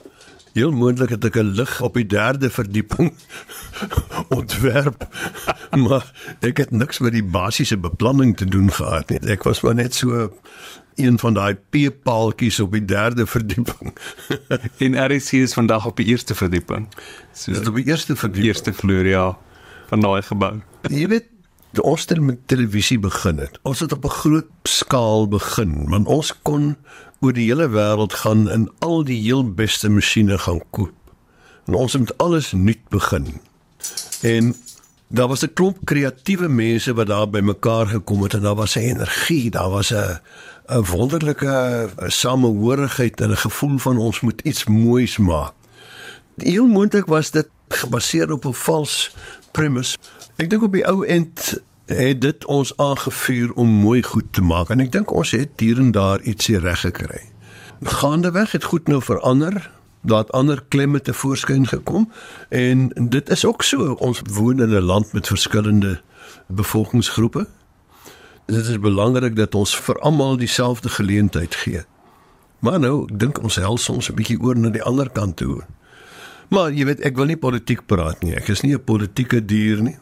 Heel 0.53 0.73
moontlik 0.73 1.09
het 1.09 1.25
ek 1.25 1.37
'n 1.37 1.55
lig 1.55 1.81
op 1.81 1.95
die 1.95 2.07
derde 2.07 2.51
verdieping 2.51 3.15
ontwerp. 4.39 5.07
maar 5.87 6.13
ek 6.41 6.57
het 6.57 6.71
niks 6.71 6.99
met 6.99 7.13
die 7.13 7.25
basiese 7.25 7.77
beplanning 7.77 8.37
te 8.37 8.45
doen 8.45 8.73
gehad 8.73 9.11
nie. 9.11 9.21
Ek 9.31 9.43
was 9.43 9.61
maar 9.61 9.75
net 9.75 9.95
so 9.95 10.33
een 10.97 11.19
van 11.19 11.35
daai 11.35 11.55
peepaaltjies 11.71 12.61
op 12.61 12.73
die 12.73 12.85
derde 12.85 13.27
verdieping. 13.27 13.93
en 14.85 14.99
RC 15.07 15.33
is 15.33 15.55
vandag 15.55 15.87
op 15.87 15.97
die 15.97 16.07
eerste 16.07 16.35
verdieping. 16.35 16.89
So 17.33 17.53
dit 17.53 17.69
op 17.69 17.75
die 17.75 17.87
eerste 17.87 18.17
verdieping. 18.17 18.53
Eerste 18.53 18.73
vloer 18.73 19.07
ja 19.07 19.39
van 19.89 20.01
daai 20.01 20.23
gebou. 20.23 20.55
Jy 20.91 21.09
weet 21.09 21.33
ons 21.83 22.07
het 22.09 22.21
met 22.21 22.39
televisie 22.49 22.99
begin 22.99 23.39
het. 23.43 23.59
Ons 23.63 23.81
het 23.85 23.93
op 23.93 24.05
'n 24.05 24.17
groot 24.23 24.49
skaal 24.63 25.29
begin, 25.29 25.89
want 25.89 26.07
ons 26.07 26.33
kon 26.43 26.77
oor 27.21 27.33
die 27.33 27.49
hele 27.49 27.69
wêreld 27.69 28.13
gaan 28.13 28.49
en 28.49 28.71
al 28.79 29.05
die 29.05 29.21
heel 29.23 29.45
beste 29.55 29.89
masjiene 29.89 30.39
gaan 30.39 30.63
koop. 30.71 30.95
En 31.67 31.75
ons 31.75 31.93
het 31.93 32.03
met 32.03 32.19
alles 32.19 32.53
nuut 32.53 32.89
begin. 32.89 33.41
En 34.23 34.55
daar 35.09 35.29
was 35.29 35.43
'n 35.43 35.53
klomp 35.53 35.79
kreatiewe 35.85 36.49
mense 36.49 36.95
wat 36.95 37.07
daar 37.07 37.31
bymekaar 37.31 37.87
gekom 37.87 38.23
het 38.23 38.35
en 38.35 38.41
daar 38.41 38.55
was 38.55 38.77
'n 38.77 38.79
energie, 38.79 39.51
daar 39.51 39.71
was 39.71 39.93
'n 39.93 40.21
'n 40.67 40.85
wonderlike 40.85 41.89
samehorigheid 42.07 43.21
en 43.21 43.31
'n 43.31 43.37
gevoel 43.37 43.79
van 43.79 43.99
ons 43.99 44.21
moet 44.21 44.41
iets 44.41 44.65
moois 44.65 45.17
maak. 45.17 45.53
Heel 46.37 46.67
moontlik 46.67 47.07
was 47.07 47.31
dit 47.31 47.49
gebaseer 47.69 48.33
op 48.33 48.45
'n 48.45 48.53
vals 48.53 49.15
premise. 49.51 49.97
Ek 50.37 50.51
dink 50.51 50.63
op 50.63 50.73
die 50.73 50.87
ou 50.87 51.07
end 51.07 51.63
het 51.87 52.21
dit 52.21 52.45
ons 52.45 52.77
aangevuur 52.77 53.53
om 53.53 53.69
mooi 53.69 54.03
goed 54.03 54.25
te 54.31 54.43
maak 54.43 54.71
en 54.71 54.81
ek 54.81 54.93
dink 54.93 55.13
ons 55.13 55.31
het 55.31 55.51
hier 55.57 55.79
en 55.79 55.91
daar 55.91 56.21
ietsie 56.21 56.59
reg 56.59 56.81
gekry. 56.81 57.23
Gaandeweg 57.83 58.53
het 58.53 58.65
goed 58.65 58.89
nou 58.89 59.03
verander. 59.03 59.71
Daar 60.07 60.23
het 60.25 60.33
ander 60.33 60.63
klemme 60.69 61.01
te 61.03 61.13
voorskyn 61.13 61.67
gekom 61.67 62.07
en 62.49 62.89
dit 63.11 63.31
is 63.31 63.45
ook 63.45 63.63
so. 63.63 63.93
Ons 63.99 64.23
woon 64.31 64.63
in 64.63 64.71
'n 64.71 64.87
land 64.87 65.13
met 65.13 65.27
verskillende 65.27 66.01
bevolkingsgroepe 66.47 67.47
dit 68.47 68.67
is 68.67 68.79
belangrik 68.79 69.37
dat 69.37 69.55
ons 69.55 69.75
vir 69.77 69.99
almal 70.07 70.37
dieselfde 70.37 70.89
geleentheid 70.89 71.55
gee. 71.55 71.83
Maar 72.59 72.79
nou, 72.81 73.05
ek 73.05 73.19
dink 73.19 73.43
ons 73.43 73.59
hel 73.61 73.79
soms 73.79 74.11
'n 74.11 74.15
bietjie 74.15 74.41
oor 74.41 74.57
na 74.57 74.71
die 74.71 74.83
ander 74.83 75.11
kant 75.11 75.37
toe. 75.37 75.63
Maar 76.49 76.73
jy 76.73 76.85
weet, 76.85 77.01
ek 77.01 77.17
wil 77.17 77.27
nie 77.27 77.37
politiek 77.37 77.87
praat 77.87 78.23
nie. 78.23 78.35
Ek 78.35 78.49
is 78.49 78.63
nie 78.63 78.75
'n 78.75 78.85
politieke 78.85 79.45
dier 79.45 79.83
nie. 79.83 79.97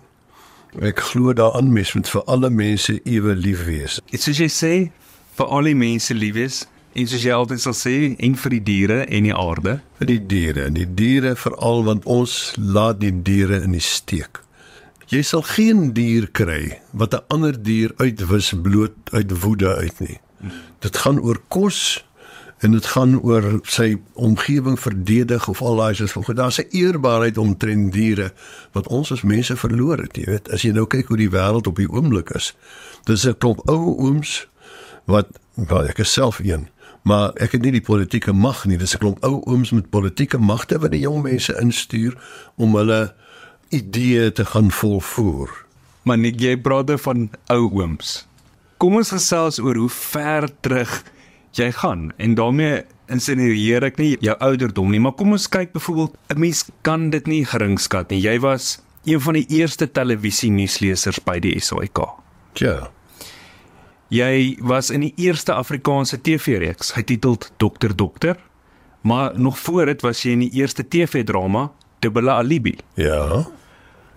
Ek 0.81 1.01
glo 1.01 1.33
daaraan 1.33 1.73
mens 1.73 1.95
moet 1.95 2.09
vir 2.09 2.23
alle 2.25 2.51
mense 2.51 3.01
ewe 3.05 3.35
lief 3.35 3.65
wees. 3.65 4.01
Dit 4.11 4.23
soos 4.23 4.39
jy 4.39 4.49
sê, 4.49 4.91
vir 5.37 5.47
al 5.47 5.63
die 5.63 5.75
mense 5.75 6.15
lief 6.15 6.35
wees. 6.35 6.67
En 6.95 7.09
soos 7.11 7.25
jy 7.27 7.33
altyd 7.35 7.59
sal 7.59 7.75
sê, 7.75 7.95
en 8.23 8.37
vir 8.39 8.53
die 8.55 8.63
diere 8.63 8.97
en 9.11 9.27
die 9.27 9.35
aarde, 9.35 9.81
vir 9.99 10.09
die 10.13 10.21
diere 10.31 10.69
die 10.71 10.87
diere 10.87 11.33
veral 11.35 11.83
want 11.89 12.05
ons 12.07 12.53
laat 12.55 13.01
die 13.01 13.11
diere 13.27 13.59
in 13.67 13.75
die 13.75 13.83
steek. 13.83 14.39
Jy 15.11 15.25
sal 15.27 15.43
geen 15.49 15.89
dier 15.97 16.29
kry 16.31 16.79
wat 16.93 17.15
'n 17.15 17.27
ander 17.35 17.59
dier 17.59 17.91
uitwis 17.99 18.53
bloot 18.63 18.95
uit 19.11 19.31
woede 19.43 19.75
uit 19.75 20.01
nie. 20.01 20.21
Dit 20.81 20.97
gaan 20.97 21.19
oor 21.19 21.41
kos 21.49 22.05
en 22.63 22.73
dit 22.73 22.87
gaan 22.87 23.19
oor 23.21 23.61
sy 23.67 23.97
omgewing 24.15 24.79
verdedig 24.79 25.49
of 25.49 25.63
al 25.63 25.77
daai 25.77 25.95
soos 25.95 26.15
daar's 26.27 26.61
'n 26.61 26.71
eerbaarheid 26.71 27.39
omtrent 27.39 27.93
diere 27.93 28.33
wat 28.73 28.89
ons 28.89 29.13
as 29.13 29.23
mense 29.23 29.57
verloor 29.57 29.99
het, 29.99 30.17
jy 30.17 30.25
weet. 30.27 30.53
As 30.53 30.63
jy 30.63 30.71
nou 30.71 30.87
kyk 30.87 31.09
hoe 31.09 31.17
die 31.17 31.31
wêreld 31.31 31.67
op 31.67 31.77
die 31.77 31.91
oomblik 31.91 32.31
is. 32.31 32.55
Dis 33.05 33.27
'n 33.27 33.39
klomp 33.39 33.69
ou 33.69 33.99
ooms 33.99 34.47
wat 35.05 35.27
wel 35.55 35.89
ek 35.89 35.99
is 35.99 36.13
self 36.13 36.39
een 36.39 36.69
maar 37.05 37.35
ek 37.37 37.57
het 37.57 37.65
nie 37.65 37.75
die 37.77 37.85
politieke 37.85 38.33
mag 38.33 38.65
nie 38.65 38.79
dis 38.81 38.95
'n 38.97 38.99
klomp 38.99 39.25
ou 39.25 39.43
ooms 39.45 39.71
met 39.71 39.91
politieke 39.91 40.39
magte 40.39 40.79
wat 40.79 40.91
die 40.91 41.05
jong 41.05 41.23
mense 41.23 41.53
instuur 41.61 42.17
om 42.57 42.75
hulle 42.77 43.15
idee 43.69 44.33
te 44.33 44.45
gaan 44.45 44.71
volvoer. 44.71 45.51
Maar 46.03 46.19
net 46.19 46.41
jy 46.41 46.57
broeder 46.57 46.99
van 46.99 47.31
ou 47.49 47.71
ooms. 47.73 48.27
Kom 48.77 48.97
ons 48.97 49.11
gesels 49.11 49.59
oor 49.59 49.77
hoe 49.77 49.89
ver 49.89 50.49
terug 50.61 51.03
jy 51.53 51.71
gaan 51.73 52.13
en 52.17 52.35
daarmee 52.35 52.85
insinueer 53.13 53.85
ek 53.85 53.99
nie 54.01 54.17
jou 54.21 54.37
ouderdom 54.39 54.91
nie, 54.91 55.01
maar 55.01 55.13
kom 55.13 55.33
ons 55.37 55.49
kyk 55.49 55.73
byvoorbeeld 55.73 56.17
'n 56.35 56.41
mens 56.41 56.65
kan 56.83 57.11
dit 57.11 57.27
nie 57.27 57.45
geringskat 57.45 58.11
nie. 58.11 58.21
Jy 58.21 58.41
was 58.41 58.81
een 59.05 59.21
van 59.21 59.35
die 59.35 59.47
eerste 59.49 59.91
televisie 59.91 60.51
nuuslesers 60.51 61.21
by 61.25 61.39
die 61.39 61.61
SAK. 61.61 61.99
Ja. 62.55 62.94
Jy 64.09 64.59
was 64.61 64.91
in 64.91 65.01
die 65.01 65.13
eerste 65.17 65.53
Afrikaanse 65.53 66.21
TV-reeks 66.21 66.93
getiteld 66.93 67.53
Dokter 67.57 67.97
Dokter, 67.97 68.37
maar 69.01 69.41
nog 69.41 69.59
voor 69.59 69.87
dit 69.87 70.01
was 70.01 70.23
jy 70.23 70.31
in 70.37 70.45
die 70.45 70.53
eerste 70.61 70.89
TV-drama 70.89 71.71
Dubbele 71.99 72.31
Alibi. 72.31 72.77
Ja. 72.95 73.47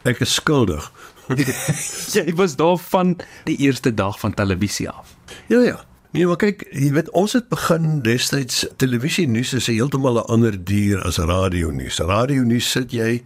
Ek 0.03 0.19
is 0.19 0.33
skuldig. 0.33 0.91
jy 2.15 2.33
was 2.35 2.55
daar 2.55 2.77
van 2.77 3.17
die 3.47 3.57
eerste 3.57 3.93
dag 3.93 4.19
van 4.19 4.33
televisie 4.33 4.89
af. 4.89 5.15
Ja 5.47 5.61
ja. 5.61 5.79
Nee, 6.11 6.25
maar 6.25 6.39
kyk, 6.39 6.63
jy 6.71 6.87
weet 6.95 7.09
ons 7.11 7.35
het 7.35 7.49
begin 7.51 7.99
destyds 8.01 8.63
televisie 8.79 9.27
nuus 9.27 9.51
is 9.53 9.67
heeltemal 9.67 10.17
'n 10.21 10.31
ander 10.31 10.55
dier 10.55 11.03
as 11.03 11.19
radio 11.19 11.71
nuus. 11.71 11.99
Radio 11.99 12.43
nuus 12.43 12.71
sit 12.71 12.91
jy 12.91 13.21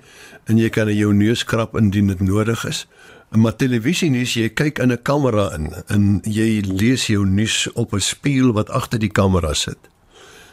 en 0.45 0.57
jy 0.57 0.69
kan 0.69 0.89
jou 0.89 1.13
neus 1.13 1.43
krap 1.43 1.77
indien 1.77 2.07
dit 2.07 2.19
nodig 2.19 2.65
is. 2.65 2.87
Maar 3.31 3.55
televisie 3.55 4.09
nuus 4.11 4.33
jy 4.35 4.49
kyk 4.51 4.81
in 4.83 4.91
'n 4.91 5.01
kamera 5.07 5.53
in 5.55 5.71
en 5.87 6.19
jy 6.27 6.59
lees 6.67 7.07
jou 7.07 7.25
nuus 7.25 7.71
op 7.73 7.93
'n 7.93 7.99
spieël 7.99 8.51
wat 8.51 8.69
agter 8.69 8.99
die 8.99 9.11
kamera 9.11 9.53
sit. 9.53 9.77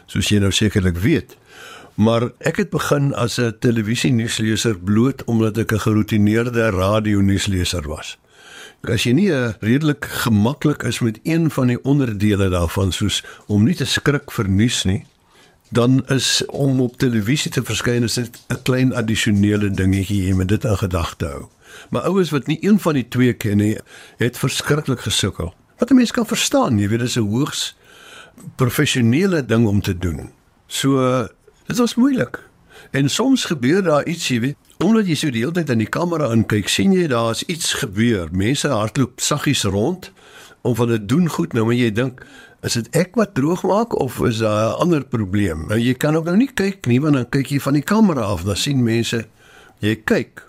Soos 0.05 0.29
jy 0.29 0.39
nou 0.39 0.51
sekerlik 0.51 0.97
weet. 0.97 1.35
Maar 1.95 2.31
ek 2.39 2.55
het 2.55 2.69
begin 2.69 3.13
as 3.13 3.37
'n 3.37 3.55
televisie 3.59 4.11
nuusleser 4.11 4.79
bloot 4.79 5.23
omdat 5.23 5.57
ek 5.57 5.71
'n 5.71 5.79
geroutineerde 5.79 6.69
radio 6.69 7.19
nuusleser 7.21 7.87
was. 7.87 8.17
As 8.81 9.03
jy 9.03 9.11
nie 9.11 9.31
redelik 9.59 10.05
gemaklik 10.05 10.83
is 10.83 10.99
met 10.99 11.19
een 11.23 11.51
van 11.51 11.67
die 11.67 11.83
onderdele 11.83 12.49
daarvan 12.49 12.91
soos 12.91 13.23
om 13.47 13.63
nie 13.63 13.75
te 13.75 13.85
skrik 13.85 14.31
vir 14.31 14.49
nuus 14.49 14.83
nie, 14.83 15.05
dan 15.69 16.07
is 16.07 16.45
om 16.45 16.81
op 16.81 16.97
televisie 16.97 17.51
te 17.51 17.63
verskyn 17.63 18.03
is 18.03 18.17
'n 18.17 18.29
klein 18.63 18.93
addisionele 18.93 19.71
dingetjie 19.71 20.27
jy 20.27 20.33
moet 20.33 20.47
dit 20.47 20.63
in 20.63 20.77
gedagte 20.77 21.25
hou. 21.25 21.49
Maar 21.89 22.01
ouens 22.01 22.29
wat 22.29 22.47
nie 22.47 22.57
een 22.61 22.79
van 22.79 22.93
die 22.93 23.07
twee 23.07 23.33
ken 23.33 23.57
nie, 23.57 23.77
het 24.17 24.37
verskriklik 24.37 24.99
gesukkel. 24.99 25.53
Wat 25.77 25.89
'n 25.89 25.95
mens 25.95 26.11
kan 26.11 26.25
verstaan, 26.25 26.79
jy 26.79 26.87
weet 26.89 26.99
dis 26.99 27.17
'n 27.17 27.29
hoogs 27.29 27.77
professionele 28.55 29.45
ding 29.45 29.67
om 29.67 29.81
te 29.81 29.97
doen. 29.97 30.31
So 30.67 31.27
dit 31.65 31.77
was 31.77 31.95
moeilik. 31.95 32.39
En 32.91 33.09
soms 33.09 33.45
gebeur 33.45 33.83
daar 33.83 34.05
iets, 34.05 34.27
jy 34.27 34.39
weet, 34.39 34.55
omdat 34.77 35.07
jy 35.07 35.15
so 35.15 35.29
die 35.29 35.39
hele 35.39 35.51
tyd 35.51 35.69
in 35.69 35.77
die 35.77 35.89
kamera 35.89 36.31
inkyk, 36.31 36.67
sien 36.67 36.91
jy 36.91 37.07
daar's 37.07 37.43
iets 37.43 37.73
gebeur. 37.73 38.27
Mense 38.31 38.67
hardloop 38.67 39.19
saggies 39.19 39.63
rond 39.63 40.11
om 40.61 40.75
van 40.75 40.87
dit 40.87 41.09
doen 41.09 41.29
goed 41.29 41.53
nou, 41.53 41.65
maar 41.65 41.75
jy 41.75 41.91
dink 41.91 42.25
Is 42.59 42.75
dit 42.75 42.89
ek 42.99 43.15
wat 43.15 43.37
droog 43.37 43.61
maak 43.63 43.93
of 43.95 44.17
is 44.27 44.41
daar 44.43 44.75
'n 44.75 44.79
ander 44.83 45.03
probleem? 45.05 45.67
Nou 45.67 45.79
jy 45.79 45.93
kan 45.93 46.15
ook 46.15 46.25
nou 46.25 46.35
nie 46.37 46.51
kyk 46.53 46.85
nie 46.87 46.99
want 47.01 47.13
dan 47.13 47.29
kyk 47.29 47.47
jy 47.47 47.59
van 47.59 47.73
die 47.73 47.81
kamera 47.81 48.21
af, 48.21 48.43
dan 48.43 48.55
sien 48.55 48.83
mense 48.83 49.25
jy 49.79 49.95
kyk. 49.95 50.43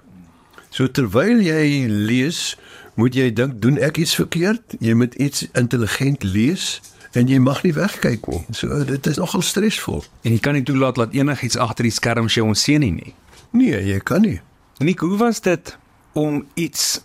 So 0.71 0.87
terwyl 0.87 1.41
jy 1.43 1.87
lees, 1.91 2.55
moet 2.95 3.17
jy 3.19 3.31
dink, 3.35 3.59
doen 3.63 3.79
ek 3.83 3.99
iets 3.99 4.15
verkeerd? 4.15 4.77
Jy 4.79 4.95
moet 4.95 5.17
iets 5.19 5.49
intelligent 5.59 6.23
lees 6.23 6.79
en 7.19 7.27
jy 7.27 7.41
mag 7.43 7.65
nie 7.67 7.73
wegkyk 7.75 8.29
nie. 8.31 8.45
So 8.55 8.85
dit 8.87 9.07
is 9.11 9.19
nogal 9.19 9.43
stresvol. 9.43 10.05
En 10.23 10.37
jy 10.37 10.39
kan 10.43 10.55
nie 10.55 10.63
toelaat 10.67 11.01
dat 11.01 11.17
enigiets 11.19 11.59
agter 11.59 11.89
die 11.89 11.95
skerm 11.95 12.31
sy 12.31 12.45
ons 12.47 12.63
sien 12.63 12.85
nie. 12.87 12.93
nie. 13.01 13.15
Nee, 13.51 13.83
jy 13.83 13.99
kan 13.99 14.23
nie. 14.23 14.39
Nik, 14.79 15.03
hoe 15.03 15.19
was 15.19 15.43
dit 15.43 15.75
om 16.15 16.45
iets 16.55 17.01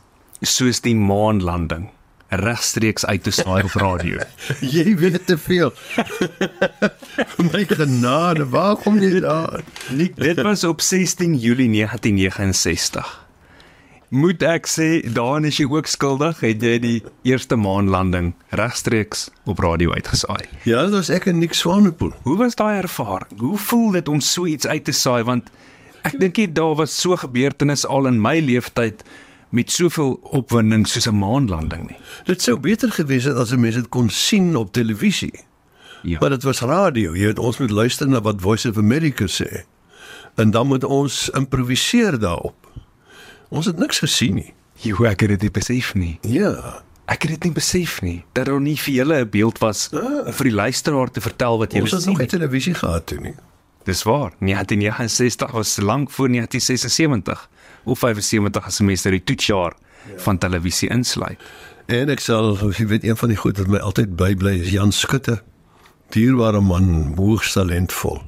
soos 0.46 0.84
die 0.86 0.96
maanlanding 0.96 1.90
regstreeks 2.30 3.06
uit 3.06 3.26
te 3.26 3.34
saai 3.34 3.64
op 3.66 3.74
radio? 3.82 4.22
jy 4.78 4.94
weet 5.02 5.26
te 5.26 5.40
veel. 5.42 5.74
My 7.50 7.66
genade, 7.66 8.46
waar 8.54 8.78
kom 8.78 9.02
jy 9.02 9.26
daar? 9.26 9.66
Nik, 9.90 10.22
dit 10.22 10.42
was 10.46 10.64
op 10.70 10.86
16 10.86 11.34
Julie 11.42 11.72
1969. 11.74 13.25
Moet 14.16 14.44
ek 14.48 14.68
sê 14.70 14.86
daarin 15.12 15.44
is 15.50 15.58
jy 15.60 15.66
ook 15.68 15.90
skuldig 15.92 16.38
het 16.40 16.62
jy 16.64 16.76
die 16.80 17.00
eerste 17.28 17.58
maanlanding 17.60 18.30
regstreeks 18.56 19.26
op 19.44 19.60
radio 19.60 19.92
uitgesaai. 19.92 20.46
Ja, 20.64 20.86
dit 20.86 20.96
was 20.96 21.10
ek 21.12 21.28
en 21.28 21.42
Nick 21.42 21.58
Swanepoel. 21.58 22.14
Hoe 22.24 22.38
was 22.40 22.56
daai 22.56 22.78
ervaring? 22.78 23.34
Hoe 23.42 23.58
voel 23.60 23.98
dit 23.98 24.08
om 24.08 24.22
so 24.24 24.48
iets 24.48 24.70
uit 24.72 24.86
te 24.88 24.96
saai 24.96 25.26
want 25.28 25.52
ek 26.08 26.16
dink 26.22 26.40
dit 26.40 26.56
daar 26.56 26.78
was 26.80 26.96
so 26.96 27.18
gebeurtenis 27.20 27.84
al 27.84 28.08
in 28.08 28.22
my 28.24 28.38
lewenstyd 28.40 29.04
met 29.52 29.74
soveel 29.76 30.16
opwinding 30.38 30.88
soos 30.88 31.10
'n 31.12 31.20
maanlanding 31.20 31.90
nie. 31.90 32.00
Dit 32.24 32.42
sou 32.42 32.56
beter 32.56 32.92
gewees 32.92 33.28
het 33.28 33.36
as 33.36 33.52
mense 33.52 33.84
dit 33.84 33.90
kon 33.90 34.10
sien 34.10 34.56
op 34.56 34.72
televisie. 34.72 35.44
Ja. 36.04 36.18
Maar 36.20 36.30
dit 36.30 36.44
was 36.44 36.62
radio. 36.62 37.16
Jy 37.16 37.26
weet 37.26 37.40
ons 37.40 37.58
moet 37.58 37.72
luister 37.72 38.08
na 38.08 38.22
wat 38.22 38.42
Voice 38.42 38.70
of 38.70 38.78
America 38.78 39.28
sê. 39.28 39.66
En 40.36 40.52
dan 40.52 40.68
moet 40.68 40.84
ons 40.84 41.30
improviseer 41.30 42.20
daarop. 42.20 42.65
Ons 43.50 43.66
het 43.66 43.78
niks 43.78 44.00
gesien 44.00 44.36
nie. 44.36 44.54
Jy 44.84 44.92
ek 45.08 45.20
het 45.22 45.30
dit 45.30 45.42
nie 45.42 45.52
besef 45.52 45.94
nie. 45.96 46.20
Ja. 46.22 46.82
Ek 47.06 47.22
het 47.22 47.32
dit 47.36 47.44
nie 47.44 47.54
besef 47.54 48.02
nie 48.02 48.24
dat 48.34 48.46
daar 48.50 48.62
nie 48.62 48.76
vir 48.78 48.94
julle 48.94 49.20
'n 49.22 49.30
beeld 49.30 49.58
was 49.60 49.90
om 49.94 50.34
vir 50.34 50.44
die 50.50 50.54
luisteraar 50.56 51.12
te 51.12 51.22
vertel 51.22 51.58
wat 51.58 51.74
jy 51.74 51.82
Ons 51.82 51.92
het 51.92 52.02
sien. 52.02 52.12
nog 52.12 52.20
nie 52.20 52.28
televisie 52.28 52.74
gehad 52.74 53.06
toe 53.06 53.20
nie. 53.20 53.36
Dis 53.84 54.04
waar. 54.04 54.34
1969 54.40 55.52
was 55.52 55.78
lank 55.78 56.10
voor 56.12 56.30
1976 56.30 57.50
of 57.84 58.00
75 58.00 58.66
as 58.66 58.80
'n 58.80 58.86
mens 58.86 59.04
nou 59.04 59.16
die 59.16 59.24
toetsjaar 59.24 59.74
van 60.18 60.38
televisie 60.38 60.90
insluit. 60.90 61.38
En 61.86 62.10
ek 62.10 62.20
sal, 62.20 62.58
weet 62.88 63.04
een 63.04 63.18
van 63.18 63.30
die 63.30 63.38
goed 63.38 63.58
wat 63.58 63.68
my 63.68 63.78
altyd 63.78 64.16
bybly 64.16 64.60
is 64.60 64.70
Jan 64.72 64.92
Skutte. 64.92 65.42
Dierbare 66.10 66.62
man, 66.62 67.14
hoogs 67.16 67.54
talentvol. 67.54 68.22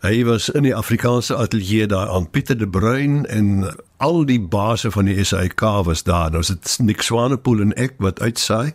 Hy 0.00 0.24
was 0.24 0.48
in 0.48 0.62
die 0.62 0.74
Afrikaanse 0.74 1.36
ateljee 1.36 1.86
daar 1.86 2.08
aan 2.08 2.30
Pieter 2.30 2.58
de 2.58 2.68
Bruin 2.68 3.26
en 3.26 3.74
al 3.98 4.24
die 4.26 4.40
basse 4.40 4.90
van 4.94 5.08
die 5.10 5.24
SAK 5.24 5.60
was 5.86 6.02
daar. 6.06 6.30
Nou 6.30 6.42
sit 6.42 6.78
Nick 6.82 7.02
Swanepoel 7.02 7.60
en 7.66 7.74
ek 7.74 7.98
wat 8.02 8.20
uitsaai. 8.20 8.72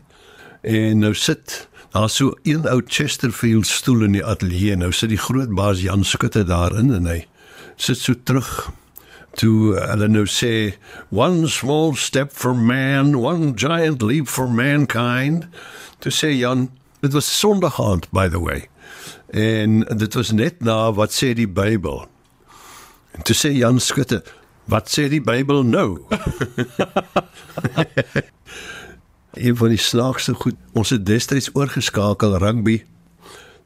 En 0.61 0.99
nou 1.03 1.13
sit 1.15 1.67
daar 1.93 2.09
so 2.09 2.35
een 2.43 2.67
ou 2.69 2.81
Chesterfield 2.85 3.67
stoel 3.67 4.03
in 4.07 4.17
die 4.17 4.25
ateljee. 4.25 4.75
Nou 4.75 4.91
sit 4.91 5.13
die 5.13 5.21
groot 5.21 5.51
baas 5.55 5.81
Jan 5.81 6.03
Skutte 6.03 6.43
daarin 6.43 6.91
en 6.93 7.07
hy 7.07 7.21
sit 7.75 7.99
so 7.99 8.15
terug 8.23 8.71
toe 9.39 9.73
hulle 9.79 10.07
nou 10.11 10.25
sê 10.29 10.75
one 11.09 11.47
small 11.49 11.95
step 11.97 12.31
for 12.31 12.53
man, 12.53 13.15
one 13.15 13.53
giant 13.57 14.01
leap 14.01 14.27
for 14.27 14.49
mankind. 14.49 15.47
Toe 16.03 16.13
sê 16.13 16.33
Jan, 16.35 16.67
dit 17.01 17.13
was 17.15 17.29
Sondag 17.39 17.79
aand 17.81 18.09
by 18.11 18.27
the 18.29 18.41
way. 18.41 18.67
En 19.33 19.81
dit 19.97 20.13
was 20.13 20.31
net 20.31 20.61
na 20.61 20.91
wat 20.93 21.15
sê 21.15 21.33
die 21.33 21.49
Bybel. 21.49 22.05
En 23.13 23.25
toe 23.25 23.35
sê 23.37 23.53
Jan 23.53 23.79
Skutte, 23.81 24.21
wat 24.65 24.89
sê 24.89 25.09
die 25.09 25.21
Bybel 25.21 25.63
nou? 25.63 26.01
een 29.47 29.57
van 29.57 29.69
die 29.69 29.81
snaakste 29.81 30.33
goed, 30.33 30.55
ons 30.73 30.89
het 30.89 31.05
destyds 31.05 31.49
oorgeskakel 31.53 32.37
rugby 32.37 32.83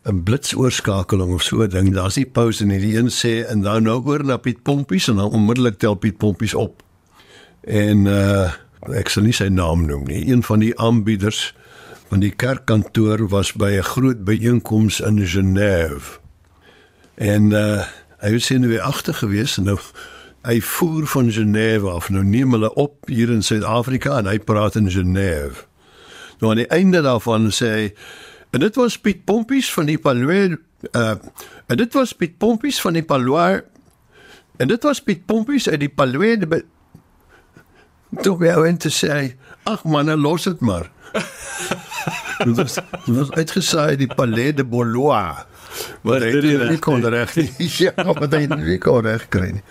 'n 0.07 0.23
blitsoorskakeling 0.23 1.33
of 1.33 1.43
so 1.43 1.67
ding. 1.67 1.93
Daar's 1.93 2.15
nie 2.15 2.25
pause 2.25 2.65
nie. 2.65 2.79
Die 2.79 2.95
een 2.95 3.11
sê 3.11 3.43
en 3.47 3.61
dan 3.61 3.83
nou 3.83 3.99
oor 4.05 4.23
na 4.23 4.37
Piet 4.37 4.63
Pompies 4.63 5.07
en 5.07 5.19
dan 5.19 5.31
onmiddellik 5.31 5.77
tel 5.77 5.95
Piet 5.95 6.17
Pompies 6.17 6.53
op. 6.53 6.83
En 7.61 8.05
uh 8.05 8.51
ek 8.93 9.09
sal 9.09 9.25
nie 9.25 9.35
sy 9.35 9.49
naam 9.51 9.83
noem 9.83 10.05
nie. 10.07 10.21
Een 10.31 10.45
van 10.47 10.61
die 10.63 10.71
aanbieders 10.79 11.51
van 12.07 12.21
die 12.23 12.31
kerkkantoor 12.31 13.25
was 13.27 13.51
by 13.51 13.75
'n 13.75 13.83
groot 13.83 14.23
byeenkoms 14.23 14.99
in 14.99 15.27
Genève. 15.27 16.19
En 17.15 17.51
uh 17.51 17.83
hy 18.17 18.31
was 18.31 18.51
in 18.51 18.67
weer 18.67 18.81
agter 18.81 19.13
gewees 19.13 19.57
en 19.57 19.63
nou 19.63 19.77
hy 20.47 20.61
voer 20.63 21.07
van 21.11 21.31
Genève 21.31 21.89
af. 21.91 22.09
Nou 22.13 22.23
neem 22.23 22.55
hulle 22.55 22.71
op 22.79 23.09
hier 23.11 23.31
in 23.33 23.43
Suid-Afrika 23.43 24.17
en 24.21 24.29
hy 24.31 24.37
praat 24.39 24.79
in 24.79 24.89
Genève. 24.91 25.67
Nou 26.39 26.53
aan 26.53 26.63
die 26.63 26.71
einde 26.73 27.03
daarvan 27.05 27.51
sê 27.51 27.73
hy 27.73 27.85
en 28.55 28.63
dit 28.63 28.79
was 28.79 28.95
Piet 28.97 29.25
Pompies 29.27 29.69
van 29.73 29.89
die 29.91 29.99
Palois 29.99 30.55
uh 30.93 31.15
en 31.67 31.77
dit 31.77 31.93
was 31.93 32.13
Piet 32.15 32.37
Pompies 32.39 32.79
van 32.81 32.95
die 32.95 33.03
Palois 33.03 33.61
en 34.57 34.71
dit 34.71 34.83
was 34.87 35.03
Piet 35.03 35.25
Pompies 35.27 35.67
uit 35.69 35.81
die 35.83 35.91
Palois 35.91 36.63
Toe 38.23 38.37
wou 38.39 38.61
hy 38.63 38.71
te 38.79 38.89
sê, 38.93 39.15
ag 39.67 39.83
man, 39.83 40.13
los 40.21 40.47
dit 40.47 40.61
maar. 40.63 40.87
dit 42.45 42.55
was 42.55 42.77
dit 42.79 43.15
was 43.17 43.31
uitgesaai 43.35 43.97
die 43.99 44.07
Palais 44.07 44.55
de 44.55 44.63
Bolois. 44.63 45.43
Maar 46.01 46.19
dit 46.19 46.79
kon 46.79 47.03
reg 47.03 47.35
nie. 47.35 47.51
ja, 47.83 47.93
maar 48.05 48.29
dit 48.29 48.79
kon 48.83 49.01
reg 49.03 49.27
kry 49.33 49.51
nie. 49.57 49.63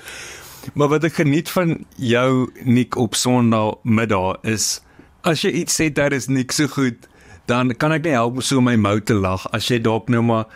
Maar 0.74 0.88
wat 0.88 1.04
ek 1.04 1.20
geniet 1.20 1.50
van 1.50 1.84
jou 1.96 2.50
Nik 2.64 2.96
op 2.96 3.14
Sondag 3.14 3.78
middag 3.82 4.42
is 4.42 4.80
as 5.26 5.42
jy 5.42 5.50
iets 5.62 5.74
sê 5.80 5.88
daar 5.90 6.14
is 6.14 6.28
niks 6.30 6.60
so 6.60 6.70
goed, 6.70 7.08
dan 7.50 7.72
kan 7.74 7.94
ek 7.94 8.04
nie 8.06 8.14
help 8.14 8.38
om 8.38 8.44
so 8.44 8.62
my 8.62 8.76
mou 8.78 9.00
te 9.02 9.14
lag 9.14 9.46
as 9.56 9.66
jy 9.70 9.80
dalk 9.82 10.10
nou 10.12 10.22
maar 10.22 10.46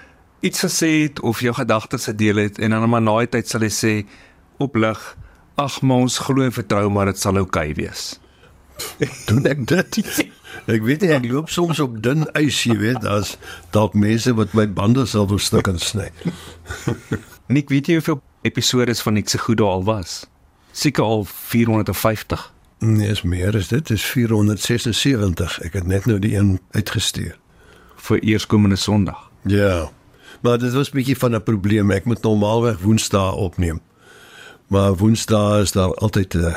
iets 0.46 0.62
gesê 0.64 0.90
het 1.04 1.20
of 1.26 1.42
jou 1.42 1.52
gedagtes 1.54 2.06
gedeel 2.10 2.44
het 2.46 2.58
en 2.62 2.74
dan 2.74 2.88
maar 2.90 3.02
na 3.02 3.18
die 3.24 3.32
tyd 3.34 3.50
sal 3.50 3.66
jy 3.66 3.72
sê 3.74 3.94
oplig 4.62 5.00
ag 5.60 5.80
maar 5.82 6.06
ons 6.06 6.20
glo 6.22 6.46
en 6.46 6.54
vertrou 6.54 6.86
maar 6.90 7.10
dit 7.10 7.18
sal 7.18 7.38
oukei 7.40 7.70
okay 7.72 7.78
wees. 7.82 8.04
Doen 9.28 9.46
ek 9.50 9.66
dit? 9.68 10.00
Ek 10.70 10.84
weet 10.86 11.04
nie, 11.04 11.12
ek 11.14 11.26
loop 11.28 11.50
soms 11.52 11.80
op 11.82 11.98
dun 12.02 12.24
ys, 12.38 12.62
jy 12.66 12.76
weet, 12.80 13.02
daar's 13.04 13.36
dalk 13.74 13.94
mense 13.98 14.32
wat 14.38 14.54
my 14.56 14.66
bande 14.70 15.06
sal 15.08 15.28
stuk 15.38 15.68
en 15.70 15.80
sny. 15.82 16.08
Nik, 17.54 17.70
weet 17.72 17.90
jy 17.90 17.98
hoeveel 17.98 18.20
episodes 18.42 19.00
van 19.00 19.12
Nik 19.12 19.28
se 19.28 19.38
goed 19.38 19.56
daar 19.56 19.66
al 19.66 19.84
was? 19.84 20.26
Seker 20.72 21.04
al 21.04 21.24
450. 21.24 22.52
Nee, 22.78 23.08
is 23.08 23.22
meer 23.22 23.54
is 23.54 23.68
dit. 23.68 23.86
Dis 23.86 24.04
476. 24.04 25.60
Ek 25.60 25.72
het 25.72 25.86
net 25.86 26.06
nou 26.06 26.18
die 26.18 26.36
een 26.36 26.60
uitgestuur. 26.70 27.36
vir 28.00 28.18
eerskomende 28.24 28.76
Sondag. 28.76 29.30
Ja. 29.42 29.90
Maar 30.40 30.58
dit 30.58 30.72
was 30.72 30.90
'n 30.90 30.96
bietjie 30.96 31.18
van 31.18 31.34
'n 31.34 31.42
probleem. 31.42 31.90
Ek 31.90 32.04
moet 32.04 32.22
normaalweg 32.22 32.78
Woensdae 32.78 33.32
opneem. 33.32 33.80
Maar 34.66 34.96
Woensdae 34.96 35.60
is 35.60 35.72
daar 35.72 35.94
altyd 35.94 36.34
'n 36.34 36.56